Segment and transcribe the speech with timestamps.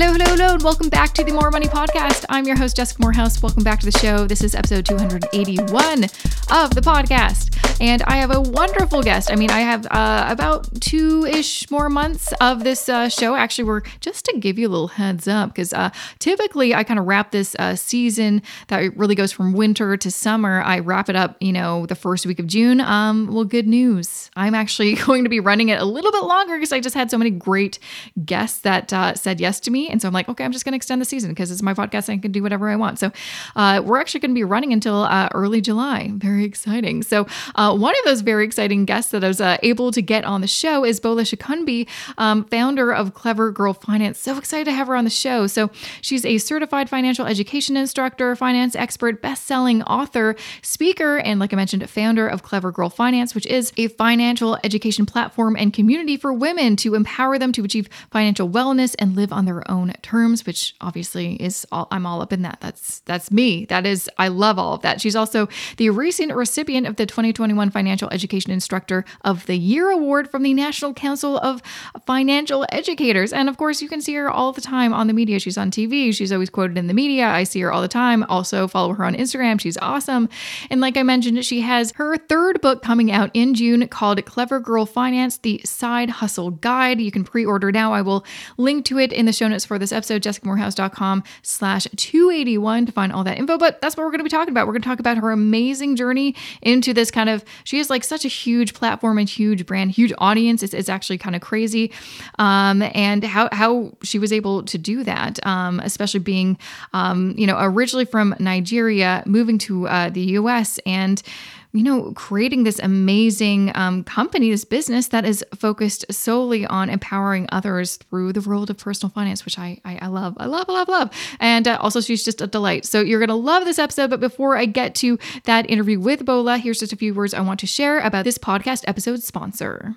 [0.00, 2.24] Hello, hello, hello, and welcome back to the More Money Podcast.
[2.28, 3.42] I'm your host, Jessica Moorhouse.
[3.42, 4.28] Welcome back to the show.
[4.28, 7.48] This is episode 281 of the podcast.
[7.80, 9.30] And I have a wonderful guest.
[9.30, 13.36] I mean, I have uh, about two ish more months of this uh, show.
[13.36, 16.98] Actually, we're just to give you a little heads up because uh, typically I kind
[16.98, 20.60] of wrap this uh, season that really goes from winter to summer.
[20.62, 22.80] I wrap it up, you know, the first week of June.
[22.80, 24.30] Um, well, good news.
[24.34, 27.10] I'm actually going to be running it a little bit longer because I just had
[27.10, 27.78] so many great
[28.24, 29.87] guests that uh, said yes to me.
[29.88, 31.74] And so I'm like, okay, I'm just going to extend the season because it's my
[31.74, 32.98] podcast and I can do whatever I want.
[32.98, 33.12] So
[33.56, 36.10] uh, we're actually going to be running until early July.
[36.14, 37.02] Very exciting.
[37.02, 40.24] So, uh, one of those very exciting guests that I was uh, able to get
[40.24, 41.88] on the show is Bola Sokunbi,
[42.18, 44.18] um, founder of Clever Girl Finance.
[44.18, 45.46] So excited to have her on the show.
[45.46, 51.56] So she's a certified financial education instructor, finance expert, best-selling author, speaker, and like I
[51.56, 56.32] mentioned, founder of Clever Girl Finance, which is a financial education platform and community for
[56.32, 60.46] women to empower them to achieve financial wellness and live on their own terms.
[60.46, 62.58] Which obviously is all I'm all up in that.
[62.60, 63.64] That's that's me.
[63.66, 65.00] That is I love all of that.
[65.00, 70.30] She's also the recent recipient of the 2021 Financial Education Instructor of the Year Award
[70.30, 71.62] from the National Council of
[72.06, 73.32] Financial Educators.
[73.32, 75.38] And of course, you can see her all the time on the media.
[75.38, 77.26] She's on TV, she's always quoted in the media.
[77.26, 78.24] I see her all the time.
[78.24, 79.60] Also, follow her on Instagram.
[79.60, 80.28] She's awesome.
[80.70, 84.60] And like I mentioned, she has her third book coming out in June called Clever
[84.60, 87.00] Girl Finance The Side Hustle Guide.
[87.00, 87.92] You can pre order now.
[87.92, 88.24] I will
[88.56, 93.12] link to it in the show notes for this episode, jessicamoorhouse.com slash 281 to find
[93.12, 93.58] all that info.
[93.58, 94.66] But that's what we're going to be talking about.
[94.66, 98.04] We're going to talk about her amazing journey into this kind of she has like
[98.04, 100.62] such a huge platform and huge brand, huge audience.
[100.62, 101.92] It's, it's actually kind of crazy.
[102.38, 106.58] Um, and how, how she was able to do that, um, especially being,
[106.92, 111.22] um, you know, originally from Nigeria, moving to uh, the US and
[111.72, 117.46] you know, creating this amazing um, company, this business that is focused solely on empowering
[117.50, 120.72] others through the world of personal finance, which I I, I love, I love, I
[120.72, 121.10] love, love.
[121.40, 122.86] And uh, also, she's just a delight.
[122.86, 124.10] So you're gonna love this episode.
[124.10, 127.40] But before I get to that interview with Bola, here's just a few words I
[127.40, 129.94] want to share about this podcast episode sponsor.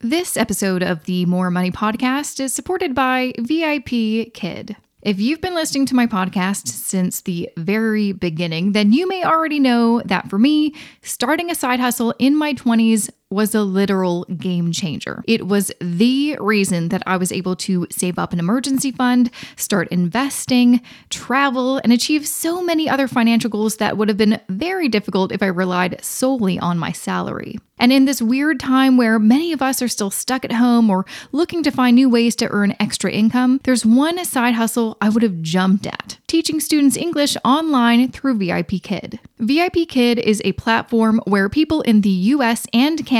[0.00, 4.76] This episode of the More Money podcast is supported by VIP Kid.
[5.04, 9.60] If you've been listening to my podcast since the very beginning, then you may already
[9.60, 14.70] know that for me, starting a side hustle in my 20s was a literal game
[14.70, 15.22] changer.
[15.26, 19.88] It was the reason that I was able to save up an emergency fund, start
[19.88, 20.80] investing,
[21.10, 25.42] travel, and achieve so many other financial goals that would have been very difficult if
[25.42, 27.58] I relied solely on my salary.
[27.76, 31.04] And in this weird time where many of us are still stuck at home or
[31.32, 35.24] looking to find new ways to earn extra income, there's one side hustle I would
[35.24, 39.20] have jumped at teaching students English online through VIP Kid.
[39.38, 43.13] VIP Kid is a platform where people in the US and Canada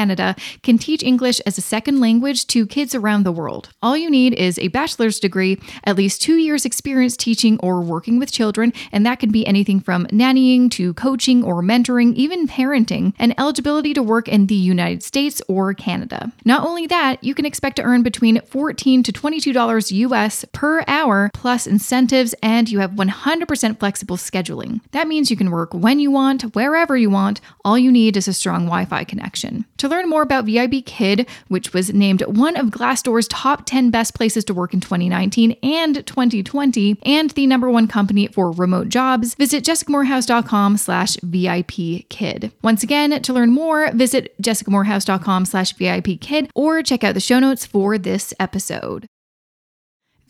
[0.62, 3.70] can teach English as a second language to kids around the world.
[3.82, 8.18] All you need is a bachelor's degree, at least two years' experience teaching or working
[8.18, 13.12] with children, and that can be anything from nannying to coaching or mentoring, even parenting,
[13.18, 16.32] and eligibility to work in the United States or Canada.
[16.44, 21.30] Not only that, you can expect to earn between 14 to $22 US per hour
[21.34, 24.80] plus incentives, and you have 100% flexible scheduling.
[24.92, 27.40] That means you can work when you want, wherever you want.
[27.64, 29.64] All you need is a strong Wi Fi connection.
[29.84, 34.14] To learn more about VIP Kid, which was named one of Glassdoor's top 10 best
[34.14, 39.34] places to work in 2019 and 2020, and the number one company for remote jobs,
[39.34, 42.50] visit jessicamoorhouse.com slash VIP Kid.
[42.62, 47.38] Once again, to learn more, visit jessicamoorhouse.com slash VIP Kid or check out the show
[47.38, 49.04] notes for this episode.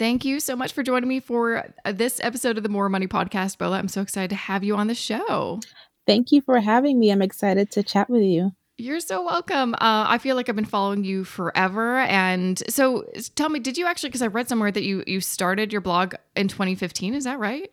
[0.01, 3.07] Thank you so much for joining me for uh, this episode of the More Money
[3.07, 3.79] Podcast, Bola.
[3.79, 5.61] I'm so excited to have you on the show.
[6.09, 7.13] Thank you for having me.
[7.13, 8.51] I'm excited to chat with you.
[8.77, 9.75] You're so welcome.
[9.75, 13.05] Uh, I feel like I've been following you forever, and so
[13.37, 14.09] tell me, did you actually?
[14.09, 17.15] Because I read somewhere that you you started your blog in 2015.
[17.15, 17.71] Is that right?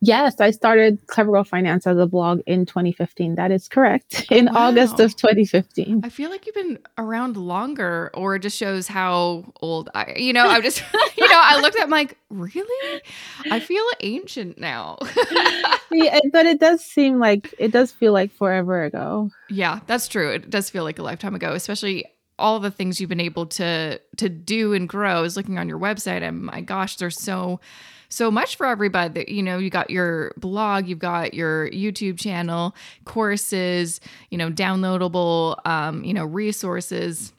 [0.00, 3.34] Yes, I started Clever Girl Finance as a blog in 2015.
[3.36, 4.26] That is correct.
[4.30, 4.68] In wow.
[4.68, 6.02] August of 2015.
[6.04, 10.32] I feel like you've been around longer, or it just shows how old I, you
[10.32, 10.82] know, I'm just,
[11.16, 13.02] you know, I looked at, I'm like, really?
[13.50, 14.98] I feel ancient now.
[15.90, 19.30] yeah, but it does seem like, it does feel like forever ago.
[19.48, 20.30] Yeah, that's true.
[20.30, 22.04] It does feel like a lifetime ago, especially
[22.38, 25.18] all the things you've been able to to do and grow.
[25.18, 27.60] I was looking on your website and my gosh, there's so
[28.08, 32.18] so much for everybody that you know you got your blog you've got your youtube
[32.18, 32.74] channel
[33.04, 34.00] courses
[34.30, 37.32] you know downloadable um, you know resources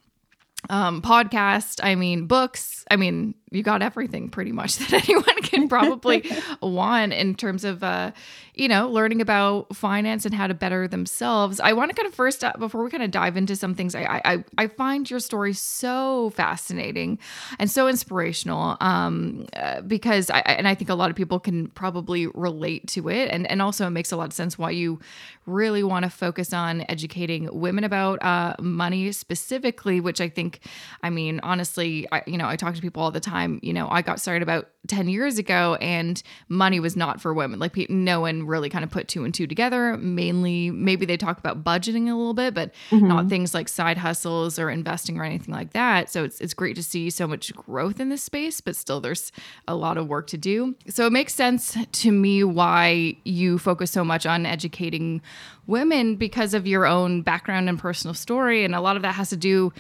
[0.69, 5.70] um, podcast i mean books i mean you got everything pretty much that anyone can
[5.70, 6.30] probably
[6.62, 8.12] want in terms of uh,
[8.54, 11.60] you know learning about finance and how to better themselves.
[11.60, 13.96] I want to kind of first uh, before we kind of dive into some things.
[13.96, 17.20] I I I find your story so fascinating
[17.60, 21.68] and so inspirational um, uh, because I and I think a lot of people can
[21.70, 25.00] probably relate to it and and also it makes a lot of sense why you
[25.48, 30.60] really want to focus on educating women about uh, money specifically, which I think,
[31.02, 33.37] I mean, honestly, I, you know, I talk to people all the time.
[33.45, 37.60] You know, I got started about 10 years ago and money was not for women.
[37.60, 39.98] Like, no one really kind of put two and two together.
[39.98, 43.07] Mainly, maybe they talk about budgeting a little bit, but mm-hmm.
[43.07, 46.10] not things like side hustles or investing or anything like that.
[46.10, 49.31] So it's, it's great to see so much growth in this space, but still there's
[49.68, 50.75] a lot of work to do.
[50.88, 55.22] So it makes sense to me why you focus so much on educating
[55.68, 58.63] women because of your own background and personal story.
[58.63, 59.74] And a lot of that has to do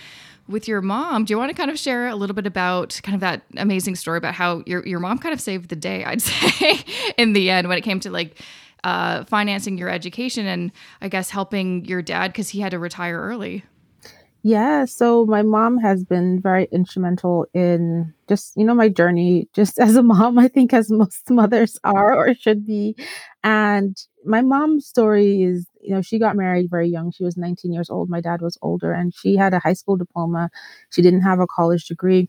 [0.47, 1.25] with your mom.
[1.25, 3.95] Do you want to kind of share a little bit about kind of that amazing
[3.95, 6.79] story about how your, your mom kind of saved the day, I'd say,
[7.17, 8.41] in the end when it came to like
[8.83, 10.71] uh, financing your education and
[11.01, 13.63] I guess helping your dad because he had to retire early?
[14.43, 19.77] Yeah, so my mom has been very instrumental in just, you know, my journey just
[19.79, 22.95] as a mom, I think as most mothers are or should be.
[23.43, 27.11] And my mom's story is, you know, she got married very young.
[27.11, 28.09] She was 19 years old.
[28.09, 30.49] My dad was older and she had a high school diploma.
[30.91, 32.27] She didn't have a college degree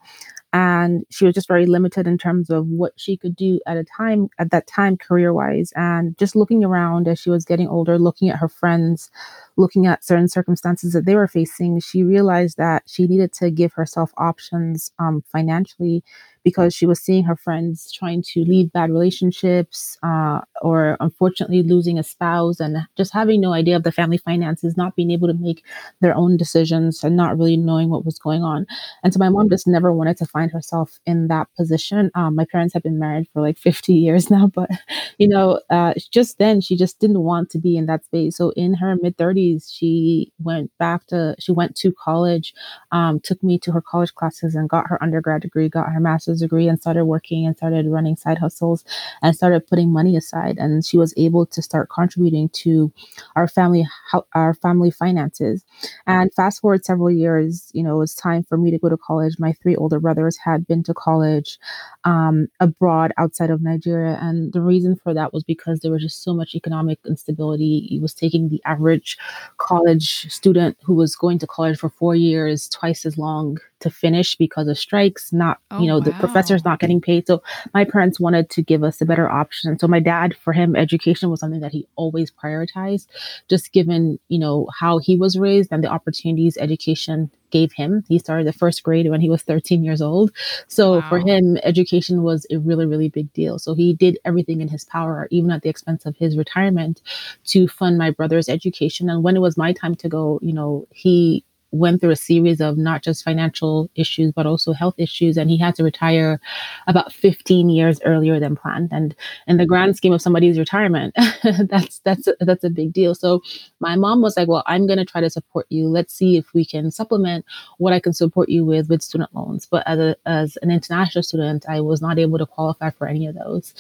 [0.53, 3.85] and she was just very limited in terms of what she could do at a
[3.85, 7.99] time at that time career wise and just looking around as she was getting older
[7.99, 9.11] looking at her friends
[9.57, 13.75] looking at certain circumstances that they were facing she realized that she needed to give
[13.75, 16.03] herself options um, financially
[16.43, 21.99] because she was seeing her friends trying to leave bad relationships uh, or unfortunately losing
[21.99, 25.35] a spouse and just having no idea of the family finances, not being able to
[25.35, 25.65] make
[26.01, 28.67] their own decisions and not really knowing what was going on.
[29.03, 32.11] And so my mom just never wanted to find herself in that position.
[32.15, 34.71] Um, my parents have been married for like 50 years now, but
[35.19, 38.37] you know, uh, just then she just didn't want to be in that space.
[38.37, 42.55] So in her mid 30s, she went back to, she went to college,
[42.93, 46.28] um, took me to her college classes and got her undergrad degree, got her master's
[46.29, 48.85] master's degree and started working and started running side hustles
[49.23, 50.59] and started putting money aside.
[50.59, 52.93] And she was able to start contributing to
[53.37, 53.87] our family
[54.35, 55.65] our family finances.
[56.07, 58.97] And fast forward several years, you know, it was time for me to go to
[58.97, 59.35] college.
[59.39, 61.59] My three older brothers had been to college
[62.05, 66.23] um, abroad outside of Nigeria, and the reason for that was because there was just
[66.23, 67.89] so much economic instability.
[67.91, 69.19] It was taking the average
[69.59, 74.37] college student who was going to college for four years twice as long to finish
[74.37, 76.05] because of strikes, not, oh, you know, wow.
[76.05, 77.27] the professors not getting paid.
[77.27, 77.43] So
[77.75, 79.79] my parents wanted to give us a better option.
[79.79, 83.07] So my dad, for him, education was something that he always prioritized,
[83.49, 88.05] just given, you know, how he was raised and the opportunities education gave him.
[88.09, 90.33] He started the first grade when he was 13 years old.
[90.67, 91.09] So wow.
[91.09, 93.59] for him, education was a really, really big deal.
[93.59, 97.01] So he did everything in his power, even at the expense of his retirement,
[97.47, 99.09] to fund my brother's education.
[99.09, 102.61] And when it was my time to go, you know, he went through a series
[102.61, 106.41] of not just financial issues but also health issues and he had to retire
[106.87, 108.89] about 15 years earlier than planned.
[108.91, 109.15] And
[109.47, 111.15] in the grand scheme of somebody's retirement
[111.69, 113.15] that's that's a, that's a big deal.
[113.15, 113.43] So
[113.81, 115.89] my mom was like well i'm going to try to support you.
[115.89, 117.45] Let's see if we can supplement
[117.79, 119.67] what i can support you with with student loans.
[119.67, 123.27] But as a as an international student i was not able to qualify for any
[123.27, 123.75] of those.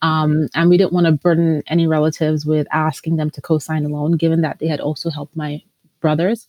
[0.00, 3.88] Um, and we didn't want to burden any relatives with asking them to co-sign a
[3.88, 5.62] loan given that they had also helped my
[6.00, 6.48] brothers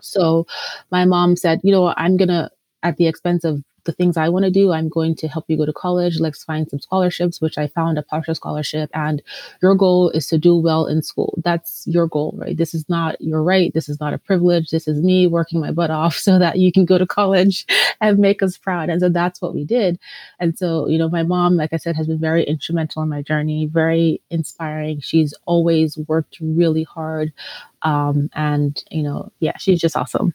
[0.00, 0.46] so
[0.90, 2.50] my mom said, you know, I'm going to,
[2.82, 4.70] at the expense of the things I want to do.
[4.70, 6.20] I'm going to help you go to college.
[6.20, 8.90] Let's find some scholarships, which I found a partial scholarship.
[8.92, 9.22] And
[9.62, 11.40] your goal is to do well in school.
[11.42, 12.54] That's your goal, right?
[12.54, 13.72] This is not your right.
[13.72, 14.68] This is not a privilege.
[14.68, 17.66] This is me working my butt off so that you can go to college
[18.02, 18.90] and make us proud.
[18.90, 19.98] And so that's what we did.
[20.38, 23.22] And so, you know, my mom, like I said, has been very instrumental in my
[23.22, 25.00] journey, very inspiring.
[25.00, 27.32] She's always worked really hard.
[27.80, 30.34] Um, and, you know, yeah, she's just awesome.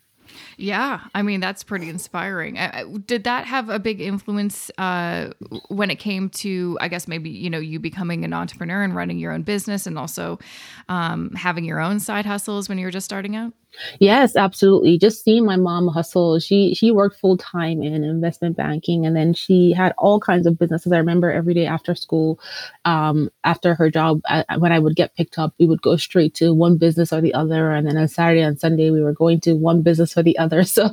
[0.63, 2.58] Yeah, I mean that's pretty inspiring.
[3.05, 5.32] did that have a big influence uh,
[5.67, 9.20] when it came to, I guess maybe you know you becoming an entrepreneur and running
[9.20, 10.39] your own business, and also
[10.88, 13.51] um, having your own side hustles when you were just starting out?
[14.00, 14.98] Yes, absolutely.
[14.98, 16.39] Just seeing my mom hustle.
[16.39, 20.60] She she worked full time in investment banking, and then she had all kinds of
[20.60, 20.91] businesses.
[20.91, 22.39] I remember every day after school,
[22.86, 26.36] um, after her job, I, when I would get picked up, we would go straight
[26.36, 29.39] to one business or the other, and then on Saturday and Sunday we were going
[29.41, 30.63] to one business or the other mother.
[30.74, 30.89] So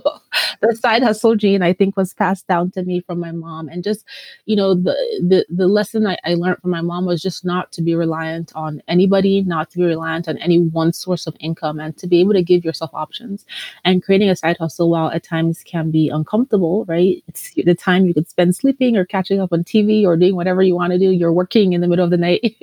[0.60, 3.68] the side hustle gene, I think, was passed down to me from my mom.
[3.68, 4.04] And just,
[4.44, 7.72] you know, the the, the lesson I, I learned from my mom was just not
[7.72, 11.80] to be reliant on anybody, not to be reliant on any one source of income,
[11.80, 13.44] and to be able to give yourself options.
[13.84, 17.22] And creating a side hustle, while at times can be uncomfortable, right?
[17.26, 20.62] It's the time you could spend sleeping or catching up on TV or doing whatever
[20.62, 21.10] you want to do.
[21.10, 22.40] You're working in the middle of the night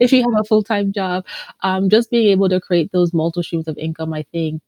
[0.00, 1.26] if you have a full time job.
[1.62, 4.62] Um, just being able to create those multiple streams of income, I think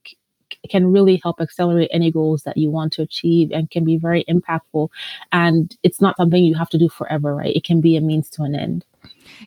[0.71, 4.25] can really help accelerate any goals that you want to achieve and can be very
[4.29, 4.89] impactful.
[5.33, 7.55] And it's not something you have to do forever, right?
[7.55, 8.85] It can be a means to an end.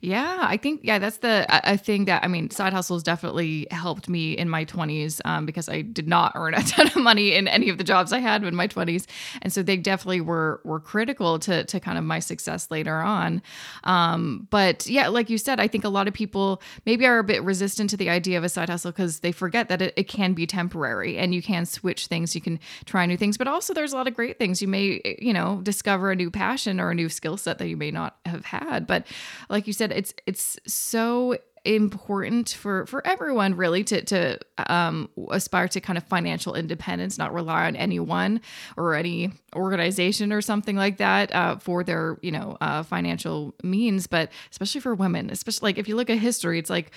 [0.02, 4.10] Yeah, I think yeah, that's the a thing that I mean, side hustles definitely helped
[4.10, 7.48] me in my 20s um, because I did not earn a ton of money in
[7.48, 9.06] any of the jobs I had in my 20s,
[9.42, 13.42] and so they definitely were were critical to to kind of my success later on.
[13.84, 17.24] Um, but yeah, like you said, I think a lot of people maybe are a
[17.24, 20.08] bit resistant to the idea of a side hustle because they forget that it, it
[20.08, 23.74] can be temporary and you can switch things, you can try new things, but also
[23.74, 26.92] there's a lot of great things you may you know discover a new passion or
[26.92, 28.86] a new skill set that you may not have had.
[28.88, 29.08] But
[29.50, 34.40] like you said, it's it's so important for for everyone really to to
[34.72, 38.42] um, aspire to kind of financial independence, not rely on anyone
[38.78, 44.08] or any organization or something like that uh, for their you know uh, financial means.
[44.08, 46.92] But especially for women, especially like if you look at history, it's like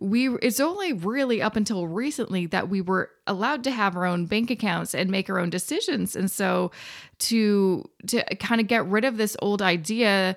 [0.00, 4.26] we it's only really up until recently that we were allowed to have our own
[4.26, 6.70] bank accounts and make our own decisions and so
[7.18, 10.36] to to kind of get rid of this old idea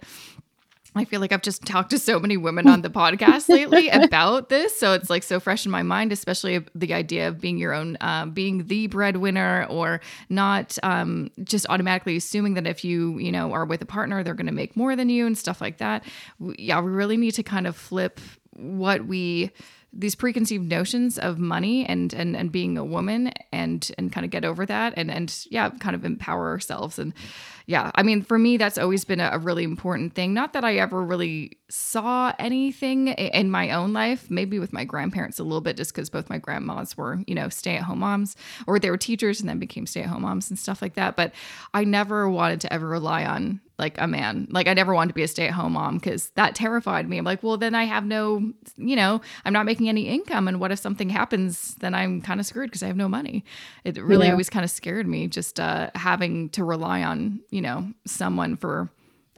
[0.94, 4.50] I feel like I've just talked to so many women on the podcast lately about
[4.50, 4.78] this.
[4.78, 7.98] So it's like so fresh in my mind, especially the idea of being your own,
[8.02, 13.54] um, being the breadwinner or not um, just automatically assuming that if you, you know,
[13.54, 16.04] are with a partner, they're going to make more than you and stuff like that.
[16.40, 18.20] Yeah, we really need to kind of flip
[18.58, 19.52] what we
[19.94, 24.32] these preconceived notions of money and and and being a woman and and kind of
[24.32, 26.98] get over that and and yeah kind of empower ourselves.
[26.98, 27.14] And
[27.68, 30.34] yeah i mean for me that's always been a, a really important thing.
[30.34, 35.40] Not that i ever really saw anything in my own life maybe with my grandparents
[35.40, 38.36] a little bit just because both my grandmas were you know stay-at-home moms
[38.68, 41.16] or they were teachers and then became stay-at-home moms and stuff like that.
[41.16, 41.34] But
[41.74, 44.48] i never wanted to ever rely on like a man.
[44.52, 47.18] Like I never wanted to be a stay-at-home mom because that terrified me.
[47.18, 50.60] I'm like, well, then I have no, you know, I'm not making any income, and
[50.62, 51.76] what if something happens?
[51.76, 53.44] Then I'm kind of screwed because I have no money.
[53.84, 54.32] It really yeah.
[54.32, 58.90] always kind of scared me, just uh, having to rely on, you know, someone for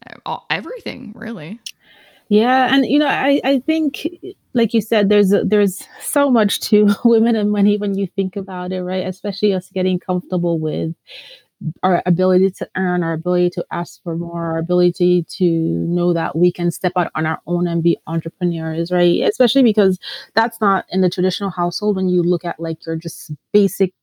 [0.08, 1.60] uh, all, everything, really.
[2.30, 4.08] Yeah, and you know, I I think
[4.54, 8.36] like you said, there's a, there's so much to women and money when you think
[8.36, 9.06] about it, right?
[9.06, 10.94] Especially us getting comfortable with
[11.82, 16.36] our ability to earn, our ability to ask for more, our ability to know that
[16.36, 19.22] we can step out on our own and be entrepreneurs, right?
[19.22, 20.00] Especially because
[20.34, 23.94] that's not in the traditional household when you look at like your just basic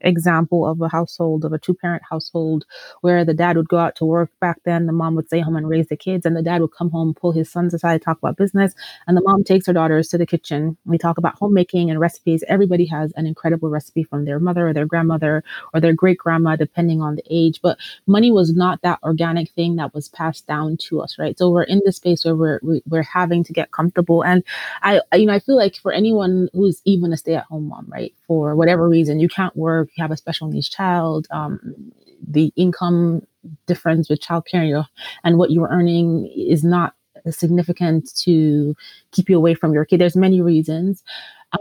[0.00, 2.64] example of a household of a two parent household
[3.00, 5.56] where the dad would go out to work back then the mom would stay home
[5.56, 8.18] and raise the kids and the dad would come home pull his sons aside talk
[8.18, 8.74] about business
[9.06, 10.76] and the mom takes her daughters to the kitchen.
[10.84, 12.44] We talk about homemaking and recipes.
[12.48, 15.42] Everybody has an incredible recipe from their mother or their grandmother
[15.74, 19.76] or their great grandma depending on the age but money was not that organic thing
[19.76, 21.38] that was passed down to us right?
[21.38, 24.42] So we're in this space where we're we're having to get comfortable and
[24.82, 27.86] i you know i feel like for anyone who's even a stay at home mom
[27.88, 31.92] right for whatever reason you can't work you have a special needs child, um,
[32.26, 33.22] the income
[33.66, 34.84] difference with childcare
[35.24, 36.94] and what you're earning is not
[37.30, 38.74] significant to
[39.12, 40.00] keep you away from your kid.
[40.00, 41.02] There's many reasons.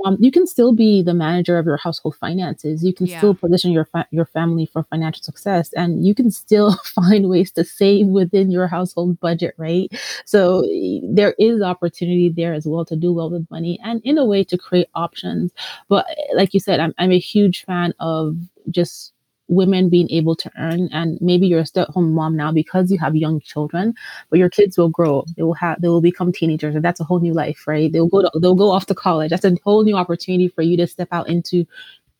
[0.05, 2.83] Um, you can still be the manager of your household finances.
[2.83, 3.19] You can yeah.
[3.19, 7.51] still position your fa- your family for financial success, and you can still find ways
[7.51, 9.89] to save within your household budget, right?
[10.25, 10.63] So
[11.03, 14.43] there is opportunity there as well to do well with money, and in a way
[14.45, 15.51] to create options.
[15.87, 18.35] But like you said, I'm I'm a huge fan of
[18.69, 19.13] just
[19.47, 23.15] women being able to earn and maybe you're a stay-at-home mom now because you have
[23.15, 23.93] young children
[24.29, 27.03] but your kids will grow they will have they will become teenagers and that's a
[27.03, 27.91] whole new life right?
[27.91, 29.29] They'll go to, they'll go off to college.
[29.29, 31.65] That's a whole new opportunity for you to step out into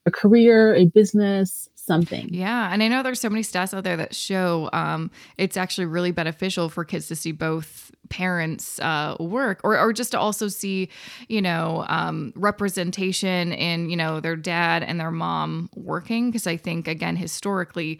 [0.05, 2.29] a career a business something.
[2.31, 2.69] Yeah.
[2.71, 6.11] And I know there's so many stats out there that show um, it's actually really
[6.11, 10.89] beneficial for kids to see both parents uh, work or, or just to also see
[11.27, 16.57] you know um, representation in you know their dad and their mom working because i
[16.57, 17.99] think again historically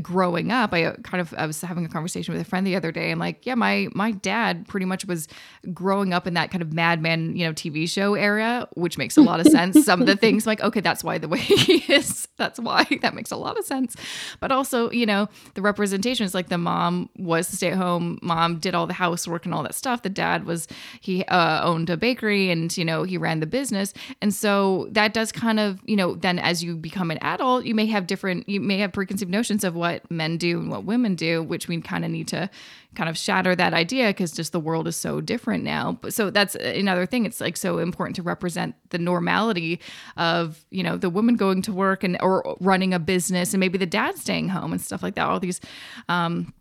[0.00, 2.90] growing up i kind of i was having a conversation with a friend the other
[2.90, 5.28] day and like yeah my my dad pretty much was
[5.74, 9.20] growing up in that kind of madman you know tv show era which makes a
[9.20, 12.26] lot of sense some of the things like okay that's why the way he is
[12.38, 13.96] that's why that that makes a lot of sense.
[14.40, 18.18] But also, you know, the representation is like the mom was the stay at home
[18.22, 20.02] mom, did all the housework and all that stuff.
[20.02, 20.66] The dad was,
[21.00, 23.94] he uh, owned a bakery and, you know, he ran the business.
[24.20, 27.74] And so that does kind of, you know, then as you become an adult, you
[27.74, 31.14] may have different, you may have preconceived notions of what men do and what women
[31.14, 32.50] do, which we kind of need to
[32.94, 35.98] kind of shatter that idea because just the world is so different now.
[36.00, 37.26] But so that's another thing.
[37.26, 39.80] It's like so important to represent the normality
[40.16, 43.78] of you know the woman going to work and or running a business and maybe
[43.78, 45.26] the dad staying home and stuff like that.
[45.26, 45.60] All these.
[46.08, 46.52] Um,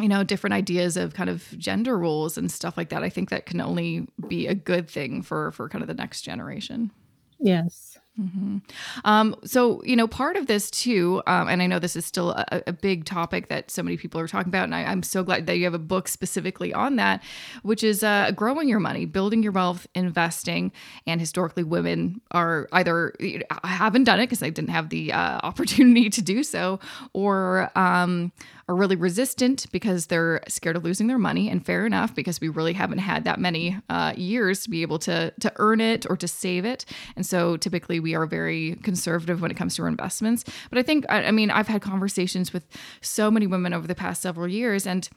[0.00, 3.30] you know different ideas of kind of gender roles and stuff like that i think
[3.30, 6.92] that can only be a good thing for for kind of the next generation
[7.40, 8.58] yes Mm-hmm.
[9.04, 12.30] Um, so, you know, part of this too, um, and I know this is still
[12.32, 15.22] a, a, big topic that so many people are talking about, and I, am so
[15.22, 17.22] glad that you have a book specifically on that,
[17.62, 20.72] which is uh, growing your money, building your wealth, investing.
[21.06, 23.14] And historically, women are either
[23.62, 26.80] haven't done it because they didn't have the uh, opportunity to do so,
[27.12, 28.32] or um,
[28.68, 31.48] are really resistant because they're scared of losing their money.
[31.48, 34.98] And fair enough, because we really haven't had that many uh, years to be able
[35.00, 36.84] to to earn it or to save it.
[37.16, 40.44] And so typically we are very conservative when it comes to our investments.
[40.68, 42.66] But I think, I, I mean, I've had conversations with
[43.00, 45.08] so many women over the past several years, and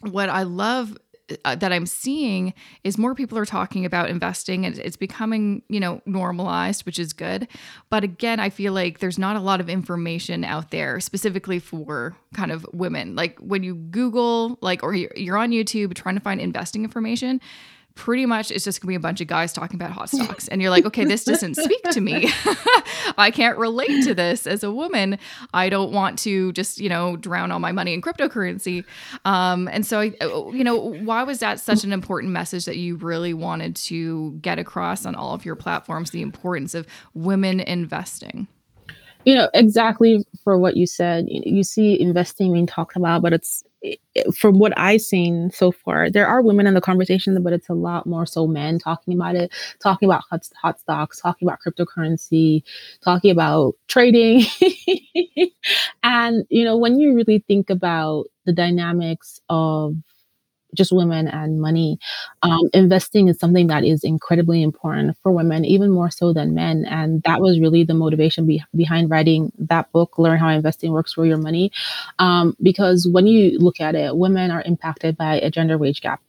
[0.00, 0.96] what I love
[1.44, 2.54] uh, that I'm seeing
[2.84, 7.12] is more people are talking about investing and it's becoming, you know, normalized, which is
[7.12, 7.48] good.
[7.90, 12.16] But again, I feel like there's not a lot of information out there specifically for
[12.34, 13.16] kind of women.
[13.16, 17.40] Like when you Google, like, or you're on YouTube trying to find investing information,
[17.96, 20.60] pretty much it's just gonna be a bunch of guys talking about hot stocks and
[20.60, 22.30] you're like okay this doesn't speak to me.
[23.18, 25.18] I can't relate to this as a woman.
[25.54, 28.84] I don't want to just you know drown all my money in cryptocurrency.
[29.24, 33.34] Um, and so you know why was that such an important message that you really
[33.34, 38.46] wanted to get across on all of your platforms the importance of women investing?
[39.24, 41.26] You know exactly for what you said.
[41.28, 43.64] You see investing being talked about but it's
[44.34, 47.74] from what I've seen so far, there are women in the conversation, but it's a
[47.74, 49.52] lot more so men talking about it,
[49.82, 52.62] talking about hot, hot stocks, talking about cryptocurrency,
[53.02, 54.44] talking about trading.
[56.02, 59.96] and, you know, when you really think about the dynamics of
[60.76, 61.98] just women and money.
[62.42, 66.84] Um, investing is something that is incredibly important for women, even more so than men.
[66.84, 71.12] And that was really the motivation be- behind writing that book, Learn How Investing Works
[71.14, 71.72] for Your Money.
[72.18, 76.20] Um, because when you look at it, women are impacted by a gender wage gap.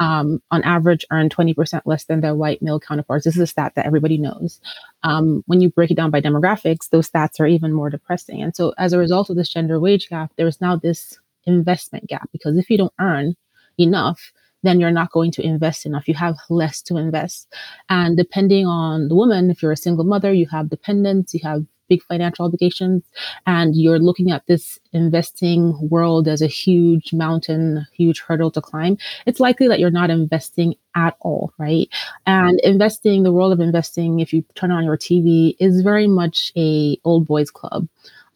[0.00, 3.24] Um, on average, earn 20% less than their white male counterparts.
[3.24, 4.60] This is a stat that everybody knows.
[5.02, 8.40] Um, when you break it down by demographics, those stats are even more depressing.
[8.40, 12.28] And so, as a result of this gender wage gap, there's now this investment gap
[12.30, 13.34] because if you don't earn
[13.78, 14.32] enough,
[14.62, 16.08] then you're not going to invest enough.
[16.08, 17.52] You have less to invest.
[17.88, 21.64] And depending on the woman, if you're a single mother, you have dependents, you have
[21.88, 23.02] big financial obligations,
[23.46, 28.98] and you're looking at this investing world as a huge mountain, huge hurdle to climb,
[29.26, 31.88] it's likely that you're not investing at all, right?
[32.26, 36.52] And investing, the world of investing, if you turn on your TV, is very much
[36.56, 37.88] a old boys club.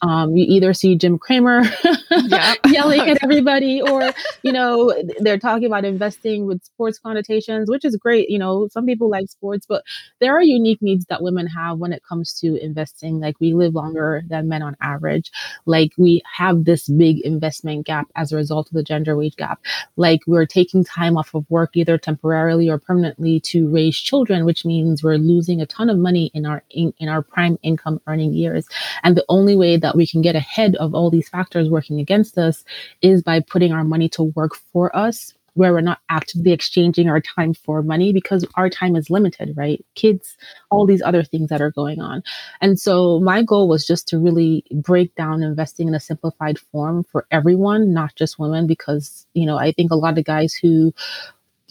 [0.02, 1.62] Um, you either see Jim Cramer
[2.66, 4.12] yelling at everybody, or
[4.42, 8.28] you know they're talking about investing with sports connotations, which is great.
[8.28, 9.84] You know, some people like sports, but
[10.20, 13.20] there are unique needs that women have when it comes to investing.
[13.20, 15.30] Like we live longer than men on average.
[15.66, 19.60] Like we have this big investment gap as a result of the gender wage gap.
[19.96, 24.64] Like we're taking time off of work either temporarily or permanently to raise children, which
[24.64, 28.32] means we're losing a ton of money in our in, in our prime income earning
[28.32, 28.66] years.
[29.04, 32.00] And the only way that that we can get ahead of all these factors working
[32.00, 32.64] against us
[33.02, 37.20] is by putting our money to work for us where we're not actively exchanging our
[37.20, 39.84] time for money because our time is limited, right?
[39.94, 40.34] Kids,
[40.70, 42.22] all these other things that are going on.
[42.62, 47.04] And so my goal was just to really break down investing in a simplified form
[47.04, 50.94] for everyone, not just women, because, you know, I think a lot of guys who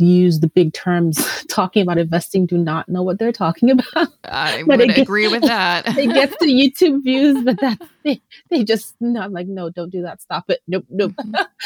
[0.06, 4.10] use the big terms talking about investing do not know what they're talking about.
[4.26, 5.98] I would gets, agree with that.
[5.98, 9.90] it gets to YouTube views, but that's they, they just no, I'm like, no, don't
[9.90, 10.22] do that.
[10.22, 10.62] Stop it.
[10.68, 11.14] Nope, nope.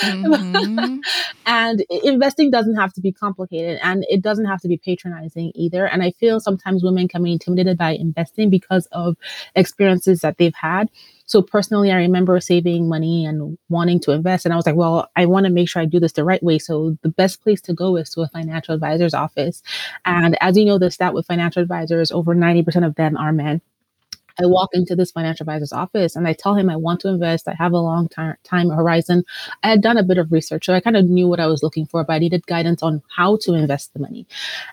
[0.01, 0.97] Mm-hmm.
[1.45, 5.87] and investing doesn't have to be complicated and it doesn't have to be patronizing either.
[5.87, 9.15] And I feel sometimes women can be intimidated by investing because of
[9.55, 10.89] experiences that they've had.
[11.27, 14.45] So personally, I remember saving money and wanting to invest.
[14.45, 16.41] And I was like, well, I want to make sure I do this the right
[16.43, 16.59] way.
[16.59, 19.63] So the best place to go is to a financial advisor's office.
[20.05, 23.61] And as you know, the stat with financial advisors, over 90% of them are men.
[24.39, 27.47] I walk into this financial advisor's office and I tell him I want to invest.
[27.47, 29.23] I have a long time, time horizon.
[29.63, 31.63] I had done a bit of research, so I kind of knew what I was
[31.63, 34.25] looking for, but I needed guidance on how to invest the money.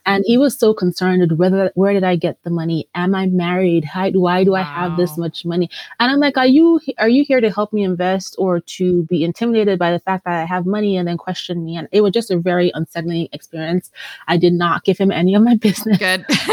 [0.06, 2.88] And he was so concerned whether where did I get the money?
[2.94, 3.84] Am I married?
[3.84, 5.70] How, why do I have this much money?
[6.00, 9.24] And I'm like, are you are you here to help me invest or to be
[9.24, 11.76] intimidated by the fact that I have money and then question me?
[11.76, 13.90] And it was just a very unsettling experience.
[14.28, 15.98] I did not give him any of my business.
[15.98, 16.24] Good.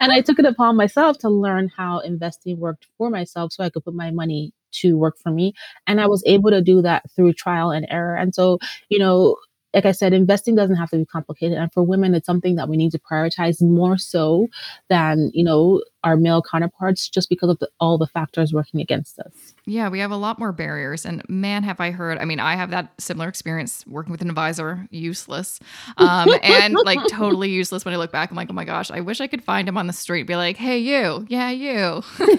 [0.00, 3.70] and I took it upon myself to learn how investing worked for myself so I
[3.70, 5.52] could put my money to work for me.
[5.86, 8.16] And I was able to do that through trial and error.
[8.16, 9.36] And so, you know,
[9.74, 11.58] like I said, investing doesn't have to be complicated.
[11.58, 14.48] And for women, it's something that we need to prioritize more so
[14.88, 19.18] than, you know, our male counterparts just because of the, all the factors working against
[19.18, 19.54] us.
[19.64, 21.04] Yeah, we have a lot more barriers.
[21.04, 24.30] And man, have I heard, I mean, I have that similar experience working with an
[24.30, 25.60] advisor, useless.
[25.98, 28.30] Um, and like totally useless when I look back.
[28.30, 30.36] I'm like, oh my gosh, I wish I could find him on the street, be
[30.36, 32.02] like, hey, you, yeah, you.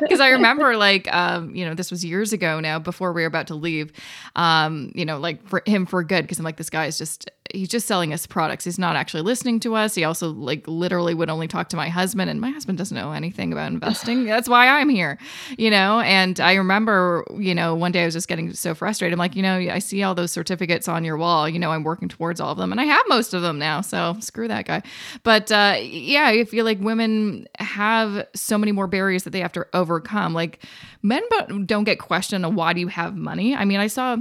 [0.00, 3.26] Because I remember like, um, you know, this was years ago now before we were
[3.26, 3.92] about to leave,
[4.36, 6.28] um, you know, like for him for good.
[6.28, 8.64] Cause I'm like, this guy is just he's just selling us products.
[8.64, 9.94] He's not actually listening to us.
[9.94, 13.12] He also like literally would only talk to my husband and my husband doesn't know
[13.12, 14.24] anything about investing.
[14.26, 15.18] That's why I'm here,
[15.56, 16.00] you know?
[16.00, 19.12] And I remember, you know, one day I was just getting so frustrated.
[19.14, 21.84] I'm like, you know, I see all those certificates on your wall, you know, I'm
[21.84, 23.80] working towards all of them and I have most of them now.
[23.80, 24.82] So screw that guy.
[25.22, 29.52] But uh, yeah, I feel like women have so many more barriers that they have
[29.52, 30.34] to overcome.
[30.34, 30.64] Like
[31.02, 31.22] men
[31.66, 33.54] don't get questioned on why do you have money?
[33.54, 34.16] I mean, I saw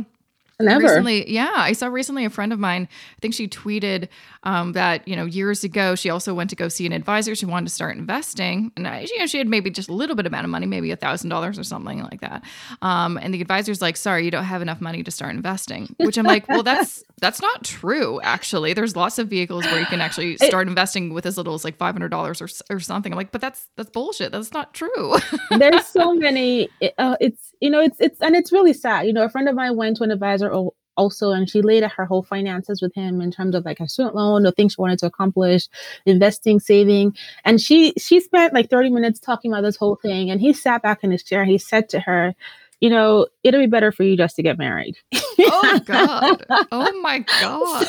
[0.61, 0.83] Never.
[0.83, 2.89] Recently, yeah, I saw recently a friend of mine.
[2.91, 4.09] I think she tweeted
[4.43, 7.33] um, that you know years ago she also went to go see an advisor.
[7.33, 10.17] She wanted to start investing, and I, you know she had maybe just a little
[10.17, 12.43] bit amount of money, maybe a thousand dollars or something like that.
[12.81, 16.17] Um, and the advisor's like, "Sorry, you don't have enough money to start investing." Which
[16.17, 18.19] I'm like, "Well, that's that's not true.
[18.21, 21.63] Actually, there's lots of vehicles where you can actually start investing with as little as
[21.63, 24.33] like five hundred dollars or or something." I'm like, "But that's that's bullshit.
[24.33, 25.15] That's not true."
[25.51, 26.67] there's so many.
[26.97, 29.07] Uh, it's you know it's it's and it's really sad.
[29.07, 30.48] You know, a friend of mine went to an advisor
[30.97, 33.87] also and she laid out her whole finances with him in terms of like her
[33.87, 35.69] student loan the things she wanted to accomplish
[36.05, 40.41] investing saving and she she spent like 30 minutes talking about this whole thing and
[40.41, 42.35] he sat back in his chair and he said to her
[42.81, 44.95] you know, it'll be better for you just to get married.
[45.13, 46.45] oh God.
[46.71, 47.87] Oh my God.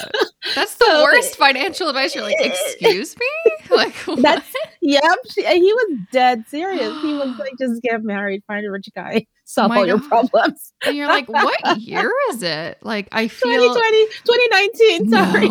[0.55, 2.15] That's the so, worst financial advice.
[2.15, 3.27] You're like, excuse me?
[3.71, 4.21] Like what?
[4.21, 5.17] That's yep.
[5.31, 7.01] She, he was dead serious.
[7.03, 9.89] He was like, just get married, find a rich guy, solve oh all God.
[9.89, 10.73] your problems.
[10.83, 12.79] And you're like, what year is it?
[12.81, 15.11] Like I feel 2020, 2019.
[15.11, 15.49] Sorry.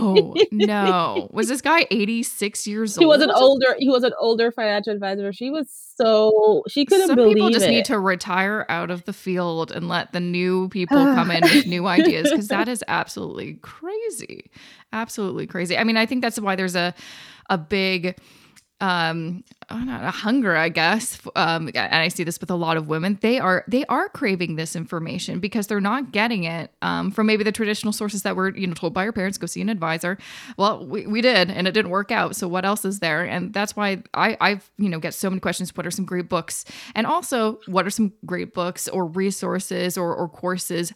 [0.52, 1.28] No, no.
[1.32, 3.02] Was this guy 86 years old?
[3.04, 5.32] He was an older, he was an older financial advisor.
[5.32, 7.70] She was so she couldn't Some believe people just it.
[7.70, 11.68] need to retire out of the field and let the new people come in with
[11.68, 14.50] new ideas because that is absolutely crazy.
[14.92, 15.78] Absolutely crazy.
[15.78, 16.96] I mean, I think that's why there's a
[17.52, 18.18] a big
[18.82, 23.18] um a hunger i guess um and i see this with a lot of women
[23.22, 27.44] they are they are craving this information because they're not getting it um from maybe
[27.44, 30.18] the traditional sources that were you know told by your parents go see an advisor.
[30.58, 33.24] Well we, we did and it didn't work out so what else is there?
[33.24, 36.30] And that's why i i've you know get so many questions what are some great
[36.30, 36.66] books?
[36.96, 40.94] And also what are some great books or resources or, or courses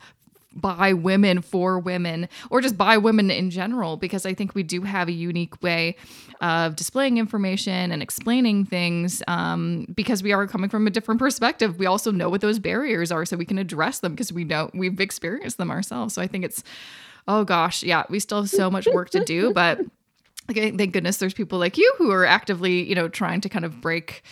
[0.55, 4.81] by women for women or just by women in general because i think we do
[4.81, 5.95] have a unique way
[6.43, 11.79] of displaying information and explaining things um, because we are coming from a different perspective.
[11.79, 14.69] We also know what those barriers are so we can address them because we know
[14.73, 16.13] we've experienced them ourselves.
[16.13, 16.61] So i think it's
[17.27, 19.79] oh gosh yeah we still have so much work to do but
[20.51, 23.63] okay, thank goodness there's people like you who are actively you know trying to kind
[23.63, 24.23] of break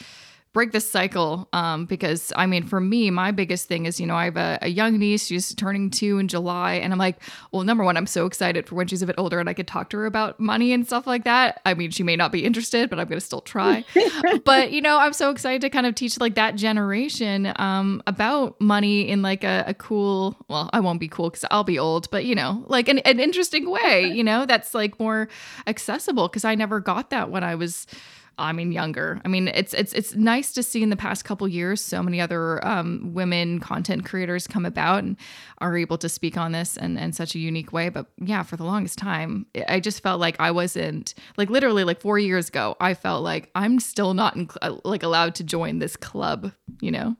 [0.53, 4.15] break this cycle um, because i mean for me my biggest thing is you know
[4.15, 7.63] i have a, a, young niece she's turning two in july and i'm like well
[7.63, 9.89] number one i'm so excited for when she's a bit older and i could talk
[9.89, 11.61] to her about money and stuff like that.
[11.65, 13.83] I mean she may not be interested but i'm going to still try.
[14.43, 18.59] But you know i'm so excited to kind of teach like that generation um, about
[18.59, 22.09] money in like a, a cool well i won't be cool because i'll be old
[22.11, 25.29] but you know like an, an interesting way you know that's like more
[25.67, 27.87] accessible because i never got that when i was
[28.41, 29.21] I mean younger.
[29.23, 32.19] I mean it's it's it's nice to see in the past couple years so many
[32.19, 35.17] other um, women content creators come about and
[35.59, 37.89] are able to speak on this in, in such a unique way.
[37.89, 42.01] But yeah, for the longest time, I just felt like I wasn't like literally like
[42.01, 42.75] four years ago.
[42.79, 46.51] I felt like I'm still not in, uh, like allowed to join this club.
[46.81, 47.15] You know.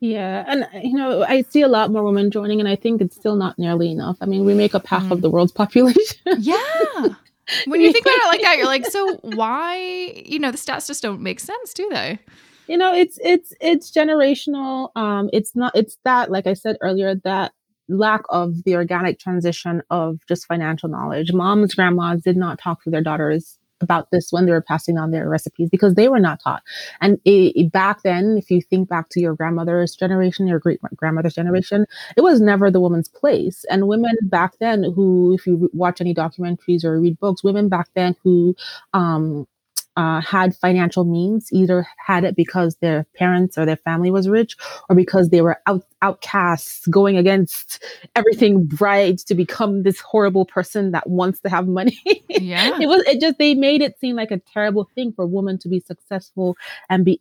[0.00, 3.16] Yeah, and you know, I see a lot more women joining, and I think it's
[3.16, 4.18] still not nearly enough.
[4.20, 5.10] I mean, we make up half mm.
[5.10, 6.18] of the world's population.
[6.38, 6.56] yeah,
[7.66, 9.76] when you think about it like that, you're like, so why?
[10.24, 12.18] You know, the stats just don't make sense, do they?
[12.66, 14.90] You know, it's it's it's generational.
[14.96, 15.72] Um, it's not.
[15.76, 17.52] It's that, like I said earlier, that
[17.88, 21.32] lack of the organic transition of just financial knowledge.
[21.32, 25.10] Moms, grandmas did not talk to their daughters about this when they were passing on
[25.10, 26.62] their recipes because they were not taught.
[27.00, 30.80] And it, it, back then, if you think back to your grandmother's generation, your great
[30.96, 31.86] grandmother's generation,
[32.16, 33.64] it was never the woman's place.
[33.70, 37.88] And women back then, who, if you watch any documentaries or read books, women back
[37.94, 38.54] then who
[38.94, 39.46] um,
[39.96, 44.56] uh, had financial means, either had it because their parents or their family was rich,
[44.88, 47.82] or because they were out, outcasts going against
[48.14, 51.98] everything right to become this horrible person that wants to have money.
[52.28, 53.02] Yeah, it was.
[53.06, 55.80] It just they made it seem like a terrible thing for a woman to be
[55.80, 56.56] successful
[56.90, 57.20] and be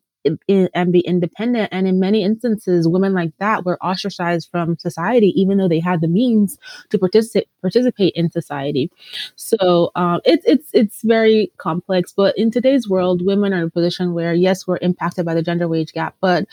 [0.74, 1.70] and be independent.
[1.72, 6.02] And in many instances, women like that were ostracized from society, even though they had
[6.02, 6.58] the means
[6.90, 8.92] to participate participate in society.
[9.36, 12.14] So um, it's it's it's very complex.
[12.16, 15.42] But in today's world, women are in a position where yes, we're impacted by the
[15.42, 16.46] gender wage gap, but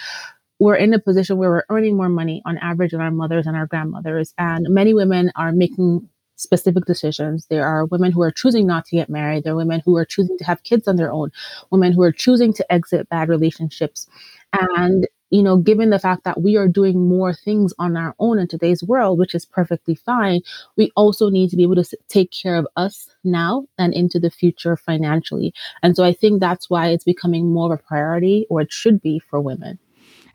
[0.59, 3.57] we're in a position where we're earning more money on average than our mothers and
[3.57, 4.33] our grandmothers.
[4.39, 7.47] And many women are making specific decisions.
[7.47, 9.45] There are women who are choosing not to get married.
[9.45, 11.31] There are women who are choosing to have kids on their own,
[11.71, 14.07] women who are choosing to exit bad relationships.
[14.53, 18.39] And, you know, given the fact that we are doing more things on our own
[18.39, 20.41] in today's world, which is perfectly fine,
[20.77, 24.31] we also need to be able to take care of us now and into the
[24.31, 25.55] future financially.
[25.83, 29.01] And so I think that's why it's becoming more of a priority, or it should
[29.01, 29.79] be for women.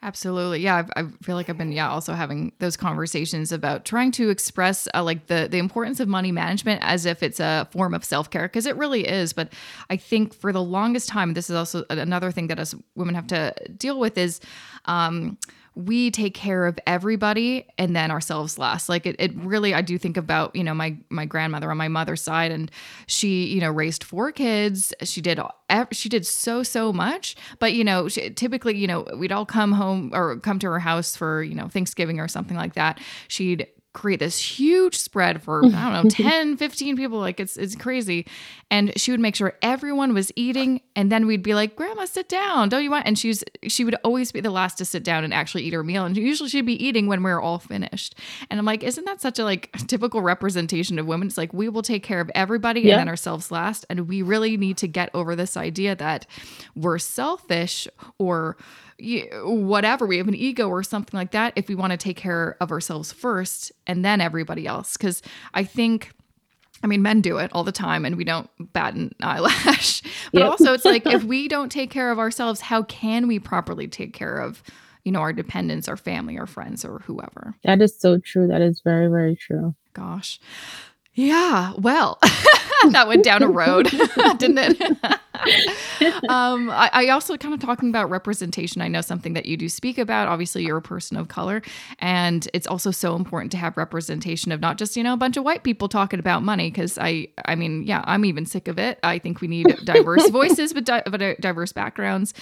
[0.03, 0.59] Absolutely.
[0.61, 0.75] Yeah.
[0.75, 4.87] I've, i feel like I've been, yeah, also having those conversations about trying to express
[4.93, 8.29] uh, like the, the importance of money management as if it's a form of self
[8.29, 9.33] care, because it really is.
[9.33, 9.53] But
[9.89, 13.27] I think for the longest time, this is also another thing that us women have
[13.27, 14.39] to deal with is,
[14.85, 15.37] um,
[15.77, 18.89] we take care of everybody and then ourselves last.
[18.89, 21.87] Like it, it really i do think about you know my my grandmother on my
[21.87, 22.71] mother's side and
[23.05, 24.91] she you know raised four kids.
[25.03, 25.39] She did
[25.91, 27.35] she did so so much.
[27.59, 30.79] But you know she, typically you know we'd all come home or come to her
[30.79, 32.99] house for you know thanksgiving or something like that.
[33.27, 37.19] She'd create this huge spread for I don't know 10 15 people.
[37.19, 38.27] Like it's it's crazy.
[38.69, 42.29] And she would make sure everyone was eating and then we'd be like grandma sit
[42.29, 42.69] down.
[42.69, 45.33] Don't you want and she's she would always be the last to sit down and
[45.33, 48.13] actually eat her meal and usually she'd be eating when we are all finished.
[48.51, 51.27] And I'm like isn't that such a like typical representation of women?
[51.27, 52.93] It's like we will take care of everybody yeah.
[52.93, 56.27] and then ourselves last and we really need to get over this idea that
[56.75, 57.87] we're selfish
[58.19, 58.57] or
[59.43, 62.57] whatever we have an ego or something like that if we want to take care
[62.59, 65.21] of ourselves first and then everybody else because
[65.53, 66.11] i think
[66.83, 70.01] I mean, men do it all the time and we don't bat an eyelash.
[70.31, 70.51] But yep.
[70.51, 74.13] also, it's like if we don't take care of ourselves, how can we properly take
[74.13, 74.61] care of,
[75.03, 77.55] you know, our dependents, our family, our friends, or whoever?
[77.63, 78.47] That is so true.
[78.47, 79.73] That is very, very true.
[79.93, 80.39] Gosh.
[81.15, 81.73] Yeah.
[81.79, 82.19] Well,
[82.91, 83.85] that went down a road,
[84.37, 84.81] didn't it?
[86.29, 88.81] um, I, I, also kind of talking about representation.
[88.81, 90.27] I know something that you do speak about.
[90.27, 91.61] Obviously, you're a person of color,
[91.99, 95.37] and it's also so important to have representation of not just you know a bunch
[95.37, 96.69] of white people talking about money.
[96.69, 98.99] Because I, I mean, yeah, I'm even sick of it.
[99.03, 102.33] I think we need diverse voices, but di- diverse backgrounds,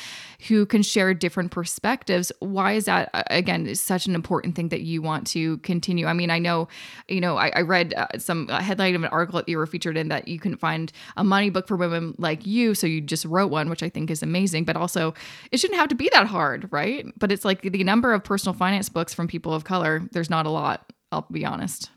[0.47, 2.31] who can share different perspectives.
[2.39, 6.05] Why is that again such an important thing that you want to continue?
[6.07, 6.67] I mean, I know,
[7.07, 9.97] you know, I, I read uh, some headline of an article that you were featured
[9.97, 12.75] in that you couldn't find a money book for women like you.
[12.75, 14.65] So you just wrote one, which I think is amazing.
[14.65, 15.13] But also,
[15.51, 17.05] it shouldn't have to be that hard, right?
[17.17, 20.45] But it's like the number of personal finance books from people of color, there's not
[20.45, 21.89] a lot, I'll be honest.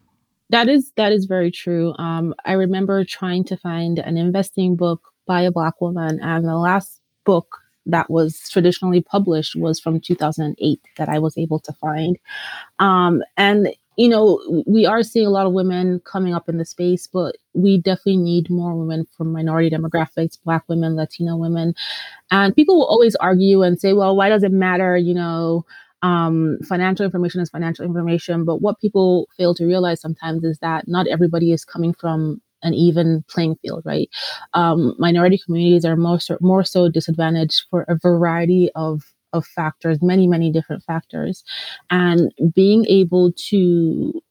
[0.51, 1.95] That is that is very true.
[1.99, 6.57] Um, I remember trying to find an investing book by a black woman, and the
[6.57, 12.19] last book that was traditionally published was from 2008 that I was able to find.
[12.79, 16.65] Um, and you know, we are seeing a lot of women coming up in the
[16.65, 21.75] space, but we definitely need more women from minority demographics, Black women, Latino women.
[22.31, 24.97] And people will always argue and say, well, why does it matter?
[24.97, 25.67] You know,
[26.03, 28.45] um, financial information is financial information.
[28.45, 32.75] But what people fail to realize sometimes is that not everybody is coming from an
[32.75, 34.09] even playing field, right?
[34.55, 39.03] Um, minority communities are more so, more so disadvantaged for a variety of
[39.33, 41.45] of factors, many, many different factors.
[41.91, 44.23] And being able to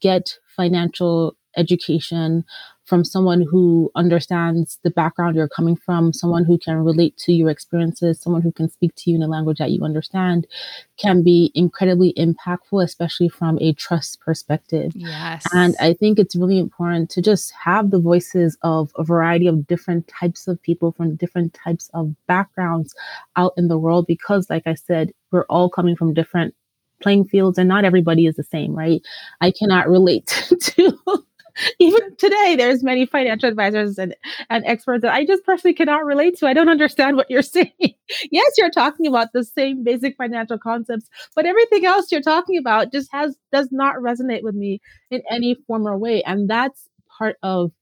[0.00, 2.44] get financial education
[2.88, 7.50] from someone who understands the background you're coming from, someone who can relate to your
[7.50, 10.46] experiences, someone who can speak to you in a language that you understand,
[10.96, 14.92] can be incredibly impactful, especially from a trust perspective.
[14.94, 15.44] Yes.
[15.52, 19.66] And I think it's really important to just have the voices of a variety of
[19.66, 22.94] different types of people from different types of backgrounds
[23.36, 26.54] out in the world because, like I said, we're all coming from different
[27.02, 29.02] playing fields and not everybody is the same, right?
[29.40, 30.26] I cannot relate
[30.60, 30.98] to
[31.78, 34.14] even today, there's many financial advisors and,
[34.50, 36.46] and experts that I just personally cannot relate to.
[36.46, 37.72] I don't understand what you're saying.
[38.30, 42.92] yes, you're talking about the same basic financial concepts, but everything else you're talking about
[42.92, 46.22] just has does not resonate with me in any form or way.
[46.22, 47.72] And that's part of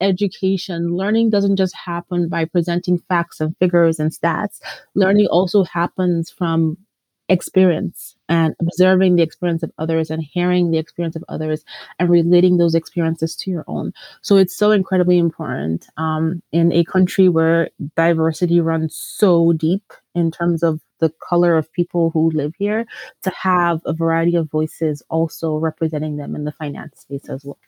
[0.00, 0.96] education.
[0.96, 4.60] Learning doesn't just happen by presenting facts and figures and stats.
[4.94, 6.78] Learning also happens from
[7.28, 11.64] experience and observing the experience of others and hearing the experience of others
[11.98, 13.92] and relating those experiences to your own.
[14.22, 20.30] So it's so incredibly important um, in a country where diversity runs so deep in
[20.30, 22.86] terms of the color of people who live here
[23.22, 27.58] to have a variety of voices also representing them in the finance space as well.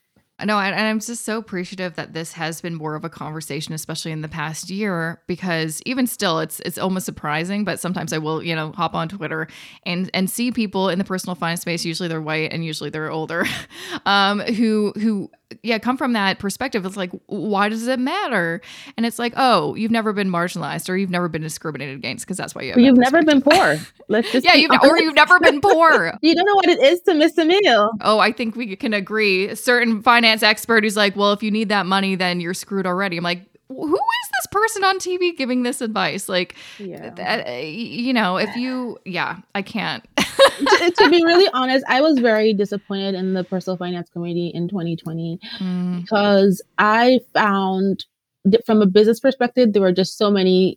[0.44, 4.12] Know, and I'm just so appreciative that this has been more of a conversation, especially
[4.12, 7.64] in the past year, because even still, it's it's almost surprising.
[7.64, 9.48] But sometimes I will, you know, hop on Twitter
[9.84, 11.84] and and see people in the personal finance space.
[11.84, 13.46] Usually they're white and usually they're older,
[14.06, 15.28] um, who who
[15.62, 18.60] yeah come from that perspective it's like why does it matter?
[18.96, 22.36] And it's like oh you've never been marginalized or you've never been discriminated against because
[22.36, 23.76] that's why you have you've never been poor.
[24.08, 26.12] Let's just yeah you've, or you've never been poor.
[26.20, 27.90] You don't know what it is to miss a meal.
[28.00, 29.48] Oh i think we can agree.
[29.48, 32.86] A certain finance expert who's like well if you need that money then you're screwed
[32.86, 33.16] already.
[33.16, 36.28] I'm like who is this person on TV giving this advice?
[36.28, 37.10] Like, yeah.
[37.10, 40.04] that, eh, you know, if you, yeah, I can't.
[40.58, 44.68] to, to, be really honest, I was very disappointed in the personal finance community in
[44.68, 46.00] 2020 mm.
[46.02, 48.04] because I found
[48.44, 50.76] that from a business perspective, there were just so many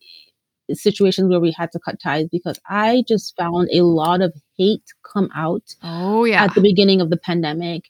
[0.74, 4.84] situations where we had to cut ties because I just found a lot of hate
[5.12, 5.76] come out.
[5.84, 7.90] Oh yeah, at the beginning of the pandemic.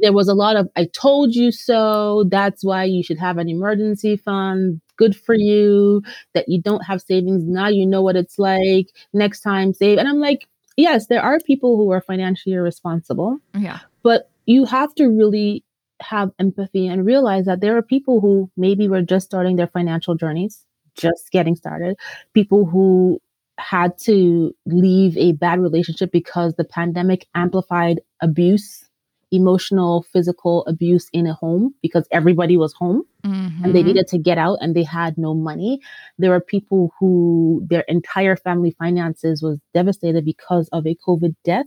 [0.00, 3.48] There was a lot of "I told you so." That's why you should have an
[3.48, 4.80] emergency fund.
[4.96, 6.02] Good for you
[6.34, 7.68] that you don't have savings now.
[7.68, 8.88] You know what it's like.
[9.12, 9.98] Next time, save.
[9.98, 10.46] And I'm like,
[10.78, 13.38] yes, there are people who are financially irresponsible.
[13.54, 13.80] Yeah.
[14.02, 15.64] But you have to really
[16.00, 20.14] have empathy and realize that there are people who maybe were just starting their financial
[20.14, 20.64] journeys,
[20.96, 21.98] just getting started,
[22.32, 23.20] people who
[23.58, 28.87] had to leave a bad relationship because the pandemic amplified abuse
[29.30, 33.64] emotional, physical abuse in a home because everybody was home mm-hmm.
[33.64, 35.80] and they needed to get out and they had no money.
[36.18, 41.66] There are people who their entire family finances was devastated because of a COVID death.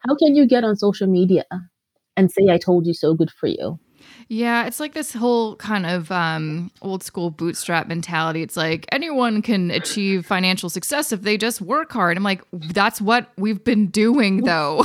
[0.00, 1.44] How can you get on social media
[2.16, 3.78] and say, I told you so, good for you?
[4.28, 8.42] Yeah, it's like this whole kind of um, old school bootstrap mentality.
[8.42, 12.16] It's like anyone can achieve financial success if they just work hard.
[12.16, 14.84] I'm like, that's what we've been doing, though.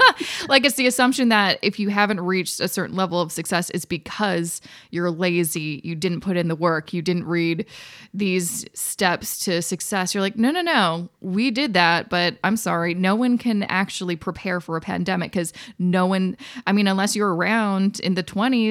[0.48, 3.86] like, it's the assumption that if you haven't reached a certain level of success, it's
[3.86, 7.64] because you're lazy, you didn't put in the work, you didn't read
[8.12, 10.12] these steps to success.
[10.12, 14.16] You're like, no, no, no, we did that, but I'm sorry, no one can actually
[14.16, 18.61] prepare for a pandemic because no one, I mean, unless you're around in the 20s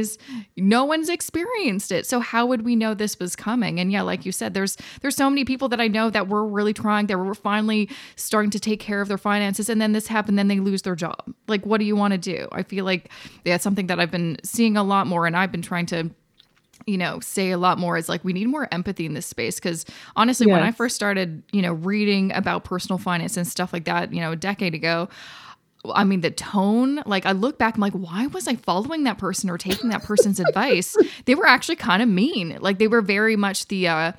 [0.58, 2.06] no one's experienced it.
[2.06, 3.80] So how would we know this was coming?
[3.80, 6.46] And yeah like you said there's there's so many people that i know that were
[6.46, 9.70] really trying that were finally starting to take care of their finances.
[9.70, 11.34] And then this happened then they lose their job.
[11.48, 12.48] Like what do you want to do?
[12.52, 13.10] I feel like
[13.46, 16.10] that's something that i've been seeing a lot more and i've been trying to
[16.86, 19.56] you know say a lot more is like we need more empathy in this space.
[19.56, 20.54] Because honestly yes.
[20.54, 24.20] when i first started you know reading about personal finance and stuff like that you
[24.20, 25.10] know a decade ago
[25.86, 29.18] I mean, the tone, like I look back, I'm like, why was I following that
[29.18, 30.96] person or taking that person's advice?
[31.26, 32.58] They were actually kind of mean.
[32.62, 34.12] Like they were very much the, uh,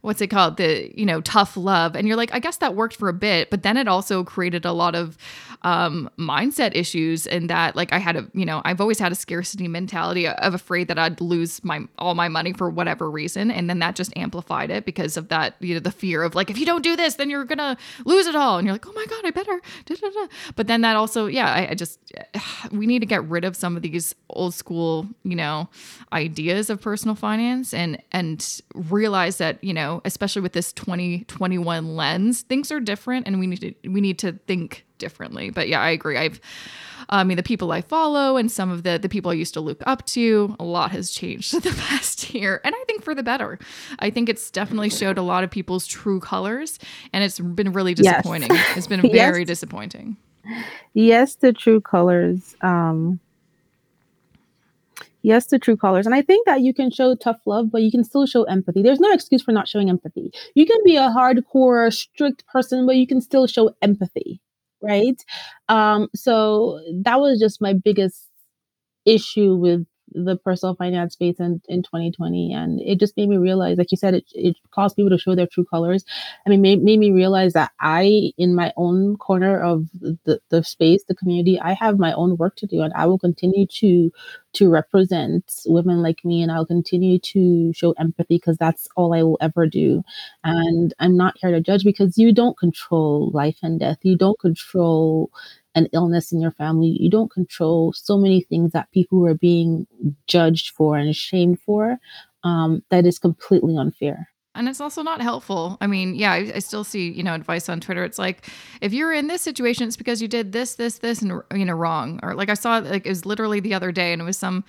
[0.00, 0.56] what's it called?
[0.56, 1.94] The, you know, tough love.
[1.94, 4.64] And you're like, I guess that worked for a bit, but then it also created
[4.64, 5.18] a lot of,
[5.62, 9.14] um, mindset issues and that like I had a you know I've always had a
[9.14, 13.68] scarcity mentality of afraid that I'd lose my all my money for whatever reason and
[13.68, 16.58] then that just amplified it because of that you know the fear of like if
[16.58, 19.04] you don't do this then you're gonna lose it all and you're like oh my
[19.06, 20.28] god I better Da-da-da.
[20.56, 21.98] but then that also yeah I, I just
[22.72, 25.68] we need to get rid of some of these old school you know
[26.12, 32.42] ideas of personal finance and and realize that you know especially with this 2021 lens
[32.42, 35.50] things are different and we need to we need to think differently.
[35.50, 36.16] But yeah, I agree.
[36.16, 36.40] I've
[37.08, 39.60] I mean the people I follow and some of the the people I used to
[39.60, 42.60] look up to, a lot has changed in the past year.
[42.64, 43.58] And I think for the better.
[43.98, 46.78] I think it's definitely showed a lot of people's true colors
[47.12, 48.50] and it's been really disappointing.
[48.52, 48.76] Yes.
[48.76, 49.48] It's been very yes.
[49.48, 50.16] disappointing.
[50.94, 52.54] Yes, the true colors.
[52.60, 53.18] Um
[55.22, 57.90] yes the true colors and i think that you can show tough love but you
[57.90, 61.08] can still show empathy there's no excuse for not showing empathy you can be a
[61.08, 64.40] hardcore strict person but you can still show empathy
[64.82, 65.22] right?
[65.68, 68.28] Um, so that was just my biggest
[69.06, 73.78] issue with the personal finance space in, in 2020 and it just made me realize
[73.78, 76.04] like you said it, it caused people to show their true colors
[76.46, 79.86] i mean made, made me realize that i in my own corner of
[80.24, 83.18] the, the space the community i have my own work to do and i will
[83.18, 84.10] continue to
[84.52, 89.22] to represent women like me and I'll continue to show empathy because that's all I
[89.22, 90.02] will ever do.
[90.42, 93.98] And I'm not here to judge because you don't control life and death.
[94.02, 95.30] You don't control
[95.74, 96.96] an illness in your family.
[96.98, 99.86] You don't control so many things that people are being
[100.26, 101.98] judged for and shamed for.
[102.42, 105.78] Um, that is completely unfair and it's also not helpful.
[105.80, 108.04] I mean, yeah, I, I, still see you know advice on Twitter.
[108.04, 108.48] It's like
[108.80, 111.74] if you're in this situation, it's because you did this, this, this, and you know
[111.74, 112.18] wrong.
[112.22, 114.64] Or like I saw like it was literally the other day, and it was some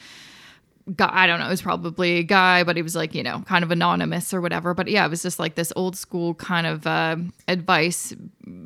[0.96, 3.44] guy i don't know it was probably a guy but he was like you know
[3.48, 4.74] kind of anonymous or whatever.
[4.74, 8.14] But yeah it was just like this old school kind of uh, advice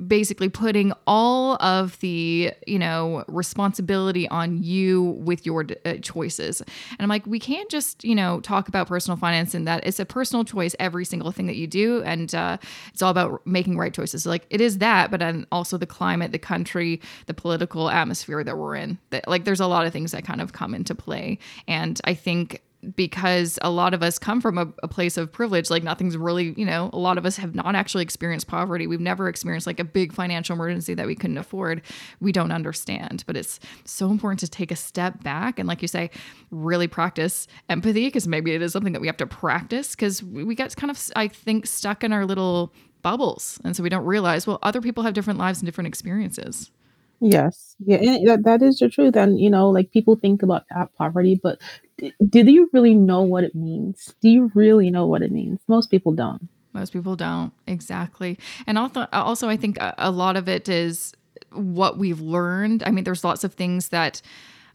[0.08, 6.62] basically putting all of the you know responsibility on you with your uh, choices.
[6.62, 10.00] And i'm like we can't just you know talk about personal finance and that it's
[10.00, 12.58] a personal choice every single thing that you do and uh,
[12.94, 14.24] it's all about making right choices.
[14.24, 18.44] So like it is that but then also the climate the country the political atmosphere
[18.44, 18.98] that we're in.
[19.10, 22.14] That like there's a lot of things that kind of come into play and i
[22.16, 22.62] think
[22.96, 26.54] because a lot of us come from a, a, place of privilege like nothing's really
[26.58, 29.80] you know a lot of us have not actually experienced poverty we've never experienced like
[29.80, 31.82] a big financial emergency that we couldn't afford
[32.22, 35.88] we don't understand but it's so important to take a step back and like you
[35.88, 36.10] say
[36.52, 40.54] really practice empathy because maybe it is something that we have to practice because we
[40.54, 44.46] get kind of i think stuck in our little bubbles and so we don't realize
[44.46, 46.72] well other people have different lives and different experiences
[47.22, 47.78] Yes.
[47.80, 49.16] Yeah, that, that is the truth.
[49.16, 50.66] And, you know, like people think about
[50.98, 51.60] poverty, but
[51.98, 54.14] do you really know what it means?
[54.22, 55.60] Do you really know what it means?
[55.68, 56.50] Most people don't.
[56.74, 57.54] Most people don't.
[57.68, 58.38] Exactly.
[58.68, 61.14] And also, also I think a, a lot of it is
[61.52, 62.84] what we've learned.
[62.86, 64.22] I mean, there's lots of things that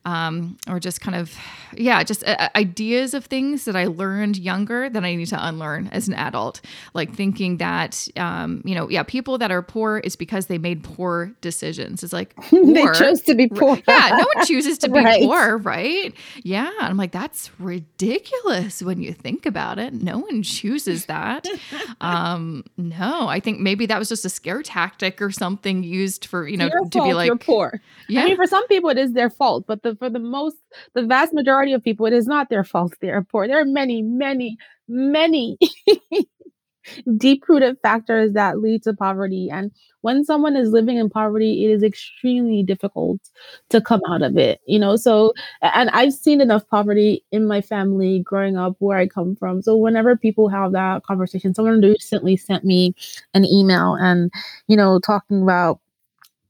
[0.05, 1.35] um, or just kind of,
[1.75, 5.89] yeah, just uh, ideas of things that I learned younger that I need to unlearn
[5.89, 6.63] as an adult.
[6.95, 10.83] Like thinking that, um, you know, yeah, people that are poor is because they made
[10.83, 12.03] poor decisions.
[12.03, 13.79] It's like they chose to be poor.
[13.87, 15.23] yeah, no one chooses to be right.
[15.23, 16.15] poor, right?
[16.43, 19.93] Yeah, I'm like that's ridiculous when you think about it.
[19.93, 21.47] No one chooses that.
[22.01, 26.49] um, no, I think maybe that was just a scare tactic or something used for
[26.49, 27.81] you know Your to fault, be like you're poor.
[28.09, 30.19] Yeah, I mean, for some people it is their fault, but the the for the
[30.19, 30.57] most
[30.95, 33.47] the vast majority of people, it is not their fault they are poor.
[33.47, 34.57] There are many, many,
[34.89, 35.59] many
[37.17, 39.49] deep rooted factors that lead to poverty.
[39.51, 39.71] And
[40.01, 43.21] when someone is living in poverty, it is extremely difficult
[43.69, 44.97] to come out of it, you know.
[44.97, 45.33] So,
[45.63, 49.63] and I've seen enough poverty in my family growing up where I come from.
[49.63, 52.95] So, whenever people have that conversation, someone recently sent me
[53.35, 54.31] an email and,
[54.69, 55.81] you know, talking about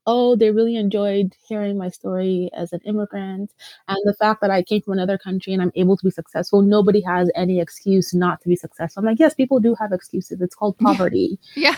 [0.06, 3.52] oh, they really enjoyed hearing my story as an immigrant
[3.88, 6.62] and the fact that I came from another country and I'm able to be successful.
[6.62, 9.00] Nobody has any excuse not to be successful.
[9.00, 10.40] I'm like, yes, people do have excuses.
[10.40, 11.38] It's called poverty.
[11.56, 11.76] Yeah.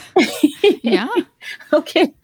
[0.83, 1.09] Yeah.
[1.73, 2.15] okay.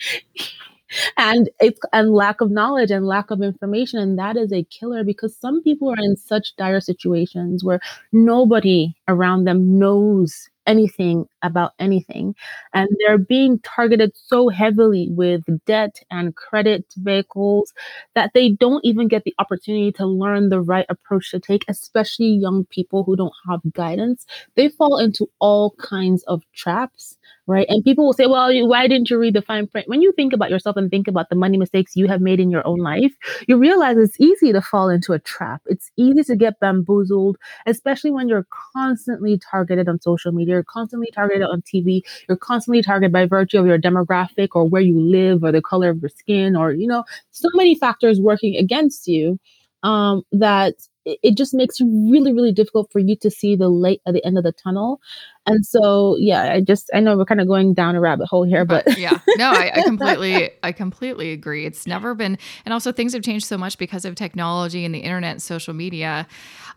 [1.16, 5.05] and it's and lack of knowledge and lack of information and that is a killer
[5.05, 7.80] because some people are in such dire situations where
[8.12, 12.37] nobody around them knows anything about anything.
[12.75, 17.75] And they're being targeted so heavily with debt and credit vehicles
[18.14, 22.29] that they don't even get the opportunity to learn the right approach to take, especially
[22.29, 24.27] young people who don't have guidance.
[24.55, 27.66] They fall into all kinds of traps right?
[27.68, 29.89] And people will say, well, why didn't you read the fine print?
[29.89, 32.51] When you think about yourself and think about the money mistakes you have made in
[32.51, 33.12] your own life,
[33.49, 35.62] you realize it's easy to fall into a trap.
[35.66, 41.11] It's easy to get bamboozled, especially when you're constantly targeted on social media, you're constantly
[41.11, 45.43] targeted on TV, you're constantly targeted by virtue of your demographic or where you live
[45.43, 49.39] or the color of your skin or, you know, so many factors working against you
[49.83, 50.74] um, that
[51.23, 54.25] it just makes it really really difficult for you to see the light at the
[54.25, 55.01] end of the tunnel
[55.47, 58.45] and so yeah i just i know we're kind of going down a rabbit hole
[58.45, 62.73] here but, but yeah no I, I, completely i completely agree it's never been and
[62.73, 66.27] also things have changed so much because of technology and the internet and social media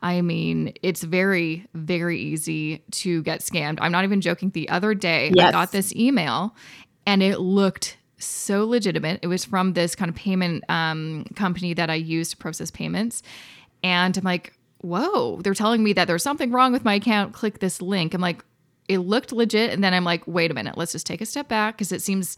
[0.01, 4.93] i mean it's very very easy to get scammed i'm not even joking the other
[4.93, 5.49] day yes.
[5.49, 6.55] i got this email
[7.05, 9.19] and it looked so legitimate.
[9.21, 13.23] It was from this kind of payment um, company that I use to process payments.
[13.83, 17.33] And I'm like, whoa, they're telling me that there's something wrong with my account.
[17.33, 18.13] Click this link.
[18.13, 18.43] I'm like,
[18.87, 19.71] it looked legit.
[19.71, 22.01] And then I'm like, wait a minute, let's just take a step back because it
[22.01, 22.37] seems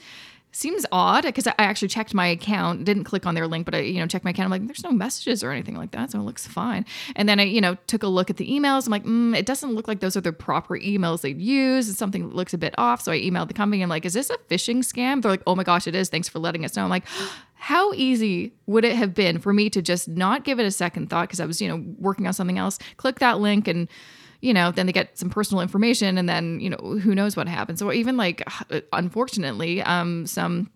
[0.56, 3.80] seems odd because I actually checked my account, didn't click on their link, but I,
[3.80, 4.46] you know, checked my account.
[4.46, 6.12] I'm like, there's no messages or anything like that.
[6.12, 6.86] So it looks fine.
[7.16, 8.86] And then I, you know, took a look at the emails.
[8.86, 11.89] I'm like, mm, it doesn't look like those are the proper emails they've used.
[11.89, 13.02] It's something that looks a bit off.
[13.02, 13.82] So I emailed the company.
[13.82, 15.22] I'm like, is this a phishing scam?
[15.22, 16.10] They're like, oh my gosh, it is.
[16.10, 16.84] Thanks for letting us know.
[16.84, 17.06] I'm like,
[17.64, 21.09] how easy would it have been for me to just not give it a second
[21.09, 23.88] thought because I was, you know, working on something else, click that link and
[24.41, 27.47] you know, then they get some personal information and then, you know, who knows what
[27.47, 27.80] happens.
[27.80, 28.43] So even like
[28.91, 30.70] unfortunately, um some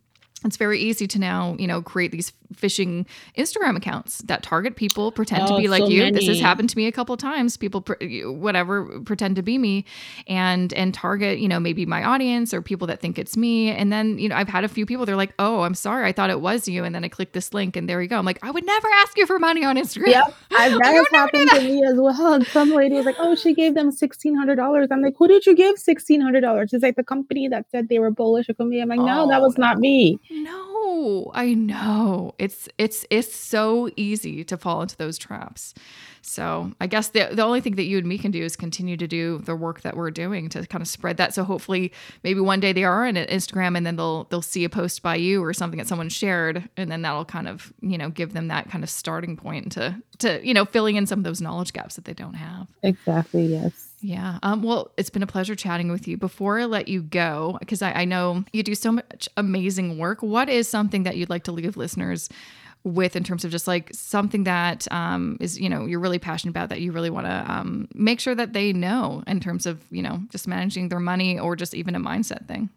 [0.45, 3.05] it's very easy to now, you know, create these phishing
[3.37, 6.11] Instagram accounts that target people, pretend Oh, to be like so you.
[6.11, 7.57] This has happened to me a couple of times.
[7.57, 7.95] People, pr-
[8.25, 9.85] whatever, pretend to be me,
[10.27, 13.69] and and target, you know, maybe my audience or people that think it's me.
[13.69, 15.05] And then, you know, I've had a few people.
[15.05, 17.53] They're like, "Oh, I'm sorry, I thought it was you." And then I click this
[17.53, 18.17] link, and there you go.
[18.17, 20.07] I'm like, I would never ask you for money on Instagram.
[20.07, 22.33] Yep, I, that has never happened to me as well.
[22.33, 25.27] And some lady was like, "Oh, she gave them sixteen hundred dollars." I'm like, "Who
[25.27, 28.47] did you give sixteen hundred dollars?" She's like, "The company that said they were bullish."
[28.49, 28.81] Or me.
[28.81, 30.76] I'm like, "No, that Oh, was not me." No,
[31.33, 32.33] I know.
[32.37, 35.73] It's it's it's so easy to fall into those traps.
[36.27, 38.97] So I guess the the only thing that you and me can do is continue
[38.97, 41.33] to do the work that we're doing to kind of spread that.
[41.33, 44.69] So hopefully maybe one day they are on Instagram and then they'll they'll see a
[44.69, 48.09] post by you or something that someone shared and then that'll kind of, you know,
[48.09, 51.23] give them that kind of starting point to to, you know, filling in some of
[51.23, 52.67] those knowledge gaps that they don't have.
[52.83, 53.45] Exactly.
[53.45, 53.87] Yes.
[54.01, 54.37] Yeah.
[54.43, 56.17] Um, well, it's been a pleasure chatting with you.
[56.17, 60.21] Before I let you go, because I, I know you do so much amazing work,
[60.21, 62.29] what is something that you'd like to leave listeners
[62.83, 66.51] with in terms of just like something that um, is, you know, you're really passionate
[66.51, 69.83] about that you really want to um, make sure that they know in terms of,
[69.91, 72.69] you know, just managing their money or just even a mindset thing?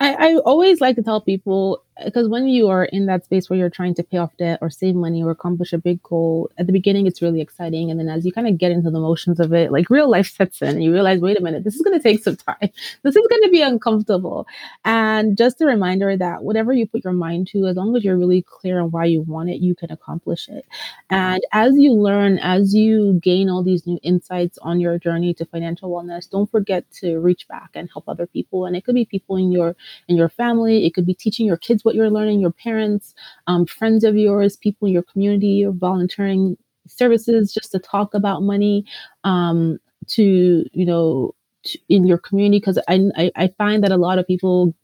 [0.00, 3.50] I, I always like to tell people Uh, because when you are in that space
[3.50, 6.50] where you're trying to pay off debt or save money or accomplish a big goal,
[6.58, 7.90] at the beginning it's really exciting.
[7.90, 10.28] And then as you kind of get into the motions of it, like real life
[10.28, 12.54] sets in and you realize, wait a minute, this is going to take some time.
[13.02, 14.46] This is going to be uncomfortable.
[14.84, 18.16] And just a reminder that whatever you put your mind to, as long as you're
[18.16, 20.64] really clear on why you want it, you can accomplish it.
[21.10, 25.44] And as you learn, as you gain all these new insights on your journey to
[25.44, 28.64] financial wellness, don't forget to reach back and help other people.
[28.66, 29.76] And it could be people in your
[30.08, 30.86] in your family.
[30.86, 33.14] It could be teaching your kids what you're learning, your parents,
[33.46, 36.56] um, friends of yours, people in your community, or volunteering
[36.86, 38.84] services just to talk about money,
[39.24, 39.78] um,
[40.08, 42.58] to you know, to, in your community.
[42.58, 44.74] Because I, I I find that a lot of people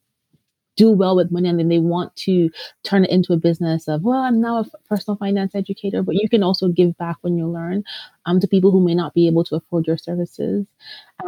[0.76, 2.48] do well with money and then they want to
[2.84, 6.28] turn it into a business of well i'm now a personal finance educator but you
[6.28, 7.84] can also give back when you learn
[8.26, 10.66] um, to people who may not be able to afford your services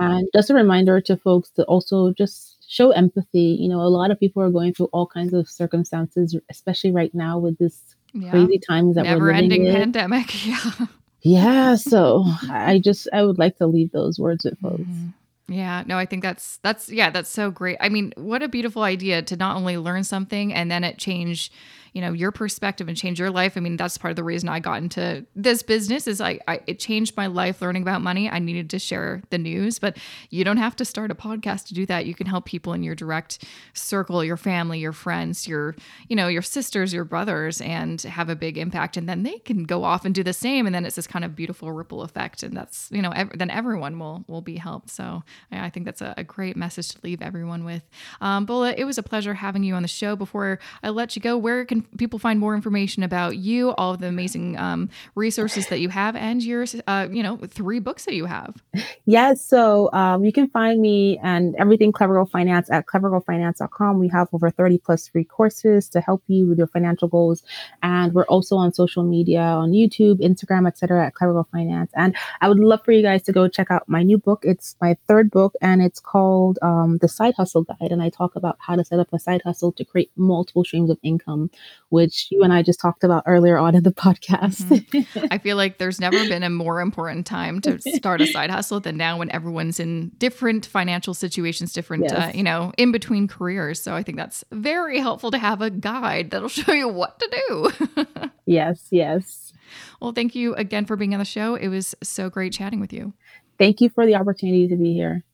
[0.01, 4.11] and just a reminder to folks to also just show empathy you know a lot
[4.11, 8.31] of people are going through all kinds of circumstances especially right now with this Yeah.
[8.31, 10.35] crazy times that Never we're living ending in pandemic.
[10.47, 10.87] Yeah.
[11.23, 15.15] yeah so i just i would like to leave those words with folks Mhm.
[15.49, 17.77] Yeah, no, I think that's that's yeah, that's so great.
[17.81, 21.51] I mean, what a beautiful idea to not only learn something and then it change,
[21.93, 23.57] you know, your perspective and change your life.
[23.57, 26.61] I mean, that's part of the reason I got into this business is I, I
[26.67, 28.31] it changed my life learning about money.
[28.31, 29.97] I needed to share the news, but
[30.31, 32.07] you don't have to start a podcast to do that.
[32.07, 35.75] You can help people in your direct circle, your family, your friends, your,
[36.09, 39.65] you know, your sisters, your brothers and have a big impact and then they can
[39.65, 42.43] go off and do the same and then it's this kind of beautiful ripple effect
[42.43, 44.91] and that's, you know, ev- then everyone will will be helped.
[44.91, 47.83] So, I I think that's a, a great message to leave everyone with.
[48.21, 50.17] Um, Bola, it was a pleasure having you on the show.
[50.17, 54.01] Before I let you go, where can people find more information about you, all of
[54.01, 58.15] the amazing um, resources that you have, and your, uh, you know, three books that
[58.15, 58.63] you have?
[59.05, 63.99] Yes, so um, you can find me and everything Clever Girl Finance at clevergirlfinance.com.
[63.99, 67.43] We have over 30 plus free courses to help you with your financial goals.
[67.83, 71.07] And we're also on social media on YouTube, Instagram, etc.
[71.07, 71.91] at Clever Girl Finance.
[71.95, 74.45] And I would love for you guys to go check out my new book.
[74.45, 77.93] It's my third book and it's called um, The Side Hustle Guide.
[77.93, 80.91] And I talk about how to set up a side hustle to create multiple streams
[80.91, 81.51] of income,
[81.89, 85.29] which you and I just talked about earlier on in the podcast.
[85.31, 88.81] I feel like there's never been a more important time to start a side hustle
[88.81, 93.83] than now when everyone's in different financial situations, different, uh, you know, in between careers.
[93.83, 97.43] So I think that's very helpful to have a guide that'll show you what to
[97.49, 98.31] do.
[98.47, 99.53] yes, yes.
[100.01, 101.55] well, thank you again for being on the show.
[101.55, 103.13] It was so great chatting with you.
[103.59, 105.25] Thank you for the opportunity to be here.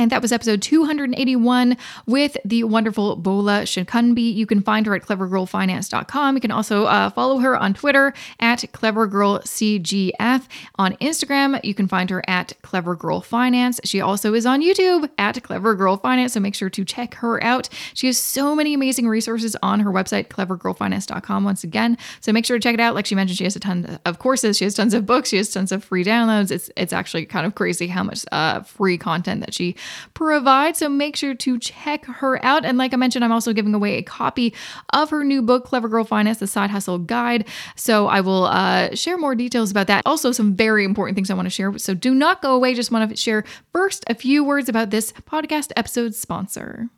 [0.00, 1.76] And that was episode 281
[2.06, 4.34] with the wonderful Bola Sokunbi.
[4.34, 6.34] You can find her at clevergirlfinance.com.
[6.36, 10.48] You can also uh, follow her on Twitter at clevergirlcgf.
[10.76, 13.80] On Instagram, you can find her at clevergirlfinance.
[13.84, 17.68] She also is on YouTube at clevergirlfinance, so make sure to check her out.
[17.92, 21.98] She has so many amazing resources on her website, clevergirlfinance.com, once again.
[22.22, 22.94] So make sure to check it out.
[22.94, 25.36] Like she mentioned, she has a ton of courses, she has tons of books, she
[25.36, 26.50] has tons of free downloads.
[26.50, 29.76] It's, it's actually kind of crazy how much uh, free content that she
[30.14, 30.76] provide.
[30.76, 32.64] So make sure to check her out.
[32.64, 34.54] And like I mentioned, I'm also giving away a copy
[34.92, 37.46] of her new book, Clever Girl Finance, the Side Hustle Guide.
[37.76, 40.02] So I will uh, share more details about that.
[40.06, 41.76] Also, some very important things I want to share.
[41.78, 42.74] So do not go away.
[42.74, 46.90] Just want to share first a few words about this podcast episode sponsor.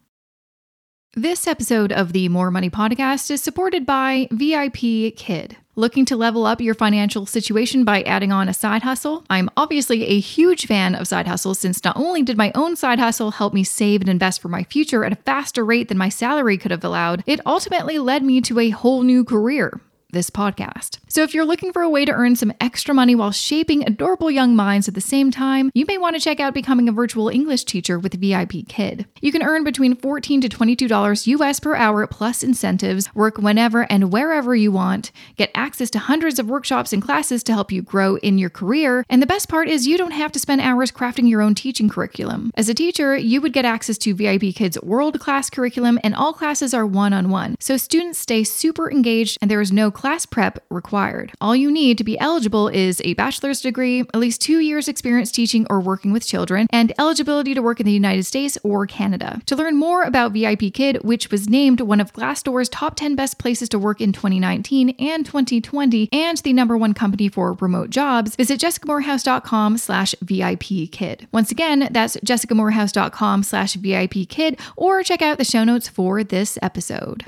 [1.15, 5.59] This episode of the More Money Podcast is supported by VIP Kid.
[5.75, 9.25] Looking to level up your financial situation by adding on a side hustle?
[9.31, 12.99] I'm obviously a huge fan of side hustles since not only did my own side
[12.99, 16.11] hustle help me save and invest for my future at a faster rate than my
[16.11, 19.81] salary could have allowed, it ultimately led me to a whole new career
[20.13, 20.99] this podcast.
[21.09, 24.31] So, if you're looking for a way to earn some extra money while shaping adorable
[24.31, 27.29] young minds at the same time, you may want to check out becoming a virtual
[27.29, 29.07] English teacher with VIP Kid.
[29.21, 34.13] You can earn between 14 to $22 US per hour plus incentives, work whenever and
[34.13, 38.17] wherever you want, get access to hundreds of workshops and classes to help you grow
[38.19, 41.29] in your career, and the best part is you don't have to spend hours crafting
[41.29, 42.51] your own teaching curriculum.
[42.55, 46.33] As a teacher, you would get access to VIP Kid's world class curriculum, and all
[46.33, 47.57] classes are one on one.
[47.61, 51.31] So, students stay super engaged and there is no class prep required.
[51.41, 55.31] All you need to be eligible is a bachelor's degree, at least two years' experience
[55.31, 59.41] teaching or working with children, and eligibility to work in the United States or Canada.
[59.47, 63.39] To learn more about VIP Kid, which was named one of Glassdoor's top 10 best
[63.39, 68.35] places to work in 2019 and 2020, and the number one company for remote jobs,
[68.35, 71.29] visit jessicamoorhouse.com slash VIP Kid.
[71.31, 76.59] Once again, that's jessicamoorhouse.com slash VIP Kid, or check out the show notes for this
[76.61, 77.27] episode.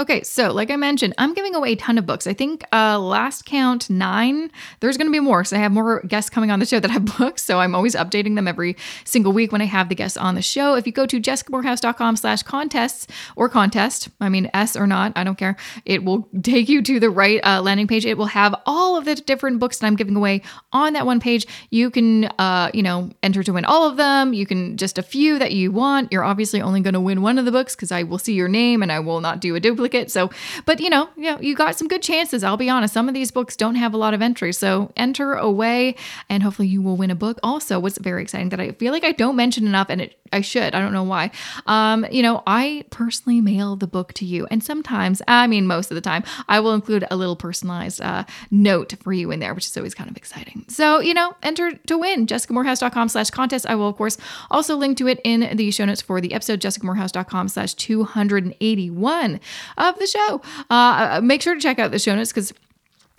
[0.00, 2.28] Okay, so like I mentioned, I'm giving away a ton of books.
[2.28, 4.48] I think uh, last count nine.
[4.78, 5.42] There's going to be more.
[5.42, 7.42] So I have more guests coming on the show that have books.
[7.42, 10.42] So I'm always updating them every single week when I have the guests on the
[10.42, 10.76] show.
[10.76, 15.24] If you go to jessicamoorhouse.com slash contests or contest, I mean S or not, I
[15.24, 15.56] don't care.
[15.84, 18.06] It will take you to the right uh, landing page.
[18.06, 20.42] It will have all of the different books that I'm giving away
[20.72, 21.44] on that one page.
[21.70, 24.32] You can, uh, you know, enter to win all of them.
[24.32, 26.12] You can just a few that you want.
[26.12, 28.48] You're obviously only going to win one of the books because I will see your
[28.48, 30.10] name and I will not do a duplicate duplicate.
[30.10, 30.30] So,
[30.64, 32.44] but you know, you know, you got some good chances.
[32.44, 32.94] I'll be honest.
[32.94, 35.96] Some of these books don't have a lot of entries, so enter away,
[36.28, 37.38] and hopefully you will win a book.
[37.42, 40.40] Also, what's very exciting that I feel like I don't mention enough, and it, I
[40.42, 40.74] should.
[40.74, 41.30] I don't know why.
[41.66, 45.90] Um, you know, I personally mail the book to you, and sometimes, I mean, most
[45.90, 49.54] of the time, I will include a little personalized uh, note for you in there,
[49.54, 50.64] which is always kind of exciting.
[50.68, 52.26] So, you know, enter to win.
[52.26, 53.66] JessicaMoorhouse.com slash contest.
[53.66, 54.18] I will, of course,
[54.50, 59.40] also link to it in the show notes for the episode, JessicaMoorhouse.com slash 281
[59.78, 60.42] of the show.
[60.70, 62.52] Uh, make sure to check out the show notes because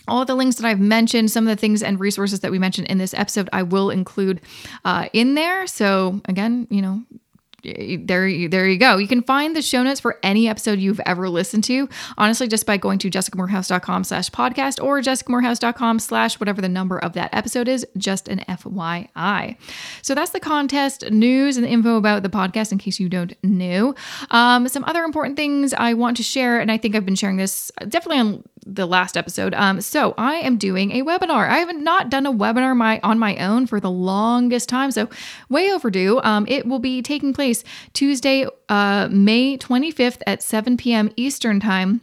[0.08, 2.88] all the links that I've mentioned, some of the things and resources that we mentioned
[2.88, 4.40] in this episode, I will include
[4.84, 5.66] uh, in there.
[5.66, 7.02] So, again, you know,
[7.62, 8.96] there there you go.
[8.96, 11.88] You can find the show notes for any episode you've ever listened to,
[12.18, 17.12] honestly, just by going to jessicamoorhouse.com slash podcast or jessicamoorhouse.com slash whatever the number of
[17.14, 19.56] that episode is, just an FYI.
[20.02, 23.34] So that's the contest news and the info about the podcast in case you don't
[23.42, 23.94] know.
[24.30, 27.36] Um, some other important things I want to share, and I think I've been sharing
[27.36, 29.54] this definitely on the last episode.
[29.54, 31.48] Um, so I am doing a webinar.
[31.48, 35.08] I haven't not done a webinar my on my own for the longest time, so
[35.48, 36.20] way overdue.
[36.22, 41.10] Um, it will be taking place Tuesday, uh, May 25th at 7 p.m.
[41.16, 42.00] Eastern time.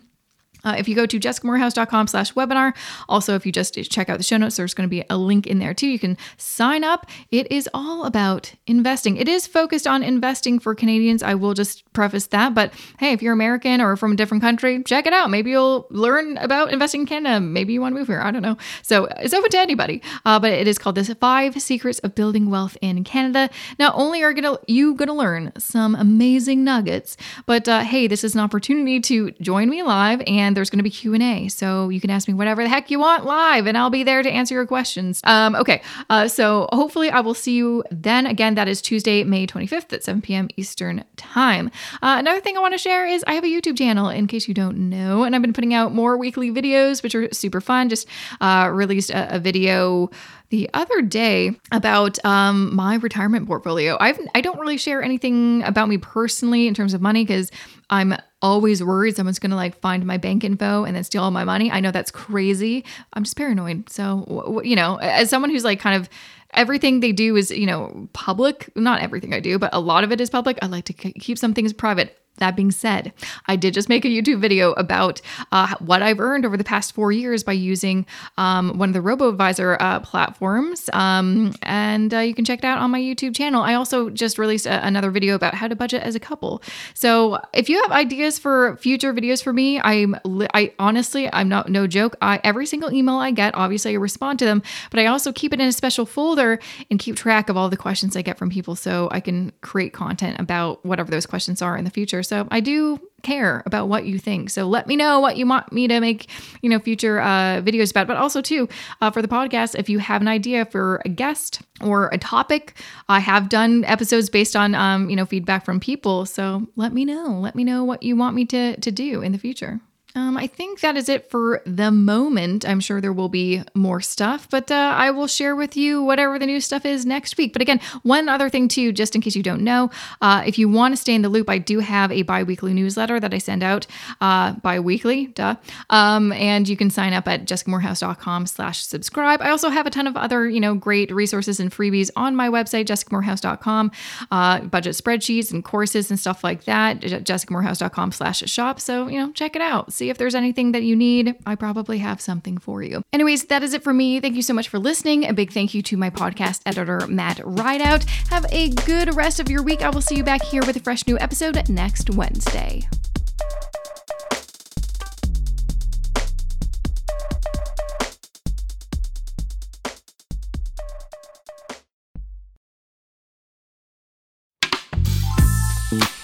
[0.63, 2.75] Uh, if you go to jessicamoorhouse.com slash webinar,
[3.07, 5.47] also if you just check out the show notes, there's going to be a link
[5.47, 5.87] in there too.
[5.87, 7.05] You can sign up.
[7.31, 9.15] It is all about investing.
[9.15, 11.23] It is focused on investing for Canadians.
[11.23, 12.53] I will just preface that.
[12.53, 15.29] But hey, if you're American or from a different country, check it out.
[15.29, 17.41] Maybe you'll learn about investing in Canada.
[17.41, 18.21] Maybe you want to move here.
[18.21, 18.57] I don't know.
[18.83, 20.01] So it's open to anybody.
[20.25, 23.49] Uh, but it is called the Five Secrets of Building Wealth in Canada.
[23.79, 28.35] Not only are gonna you to learn some amazing nuggets, but uh, hey, this is
[28.35, 31.47] an opportunity to join me live and there's to be Q&A.
[31.47, 34.21] So you can ask me whatever the heck you want live and I'll be there
[34.21, 35.21] to answer your questions.
[35.23, 35.81] Um, okay.
[36.09, 38.27] Uh, so hopefully I will see you then.
[38.27, 40.49] Again, that is Tuesday, May 25th at 7 p.m.
[40.57, 41.71] Eastern Time.
[42.01, 44.47] Uh, another thing I want to share is I have a YouTube channel in case
[44.47, 47.89] you don't know, and I've been putting out more weekly videos, which are super fun.
[47.89, 48.07] Just
[48.41, 50.09] uh, released a, a video
[50.49, 53.97] the other day about um, my retirement portfolio.
[53.99, 57.51] I've I don't really share anything about me personally in terms of money because
[57.89, 61.31] I'm always worried someone's going to like find my bank info and then steal all
[61.31, 61.71] my money.
[61.71, 62.85] I know that's crazy.
[63.13, 63.89] I'm just paranoid.
[63.89, 66.09] So, you know, as someone who's like kind of
[66.53, 70.11] everything they do is, you know, public, not everything I do, but a lot of
[70.11, 70.57] it is public.
[70.61, 72.17] I like to keep some things private.
[72.37, 73.13] That being said,
[73.47, 75.21] I did just make a YouTube video about
[75.51, 78.05] uh, what I've earned over the past four years by using
[78.37, 80.89] um, one of the RoboAdvisor uh, platforms.
[80.93, 83.63] Um, and uh, you can check it out on my YouTube channel.
[83.63, 86.61] I also just released a- another video about how to budget as a couple.
[86.93, 91.49] So if you have ideas for future videos for me, I'm li- I honestly, I'm
[91.49, 92.15] not no joke.
[92.21, 94.61] I every single email I get, obviously I respond to them,
[94.91, 96.59] but I also keep it in a special folder
[96.89, 99.93] and keep track of all the questions I get from people so I can create
[99.93, 102.23] content about whatever those questions are in the future.
[102.27, 104.49] So I do care about what you think.
[104.49, 106.29] So let me know what you want me to make,
[106.61, 108.07] you know, future uh, videos about.
[108.07, 108.69] But also too,
[109.01, 112.73] uh, for the podcast, if you have an idea for a guest or a topic,
[113.09, 116.25] I have done episodes based on, um, you know, feedback from people.
[116.25, 117.39] So let me know.
[117.39, 119.81] Let me know what you want me to to do in the future.
[120.17, 122.67] Um, I think that is it for the moment.
[122.67, 126.39] I'm sure there will be more stuff, but uh, I will share with you whatever
[126.39, 127.53] the new stuff is next week.
[127.53, 130.69] But again, one other thing too, just in case you don't know, uh, if you
[130.69, 133.61] want to stay in the loop, I do have a bi-weekly newsletter that I send
[133.61, 133.85] out
[134.19, 135.55] uh, bi-weekly, duh.
[135.91, 139.43] Um, and you can sign up at jessicamoorhouse.com slash subscribe.
[139.43, 142.49] I also have a ton of other, you know, great resources and freebies on my
[142.49, 143.91] website, jessicamoorhouse.com,
[144.31, 148.79] uh, budget spreadsheets and courses and stuff like that, jessicamoorhouse.com slash shop.
[148.79, 149.93] So, you know, check it out.
[150.07, 151.35] See if there's anything that you need.
[151.45, 153.03] I probably have something for you.
[153.11, 154.21] Anyways, that is it for me.
[154.21, 155.27] Thank you so much for listening.
[155.27, 158.05] A big thank you to my podcast editor, Matt Rideout.
[158.29, 159.81] Have a good rest of your week.
[159.81, 162.87] I will see you back here with a fresh new episode next Wednesday.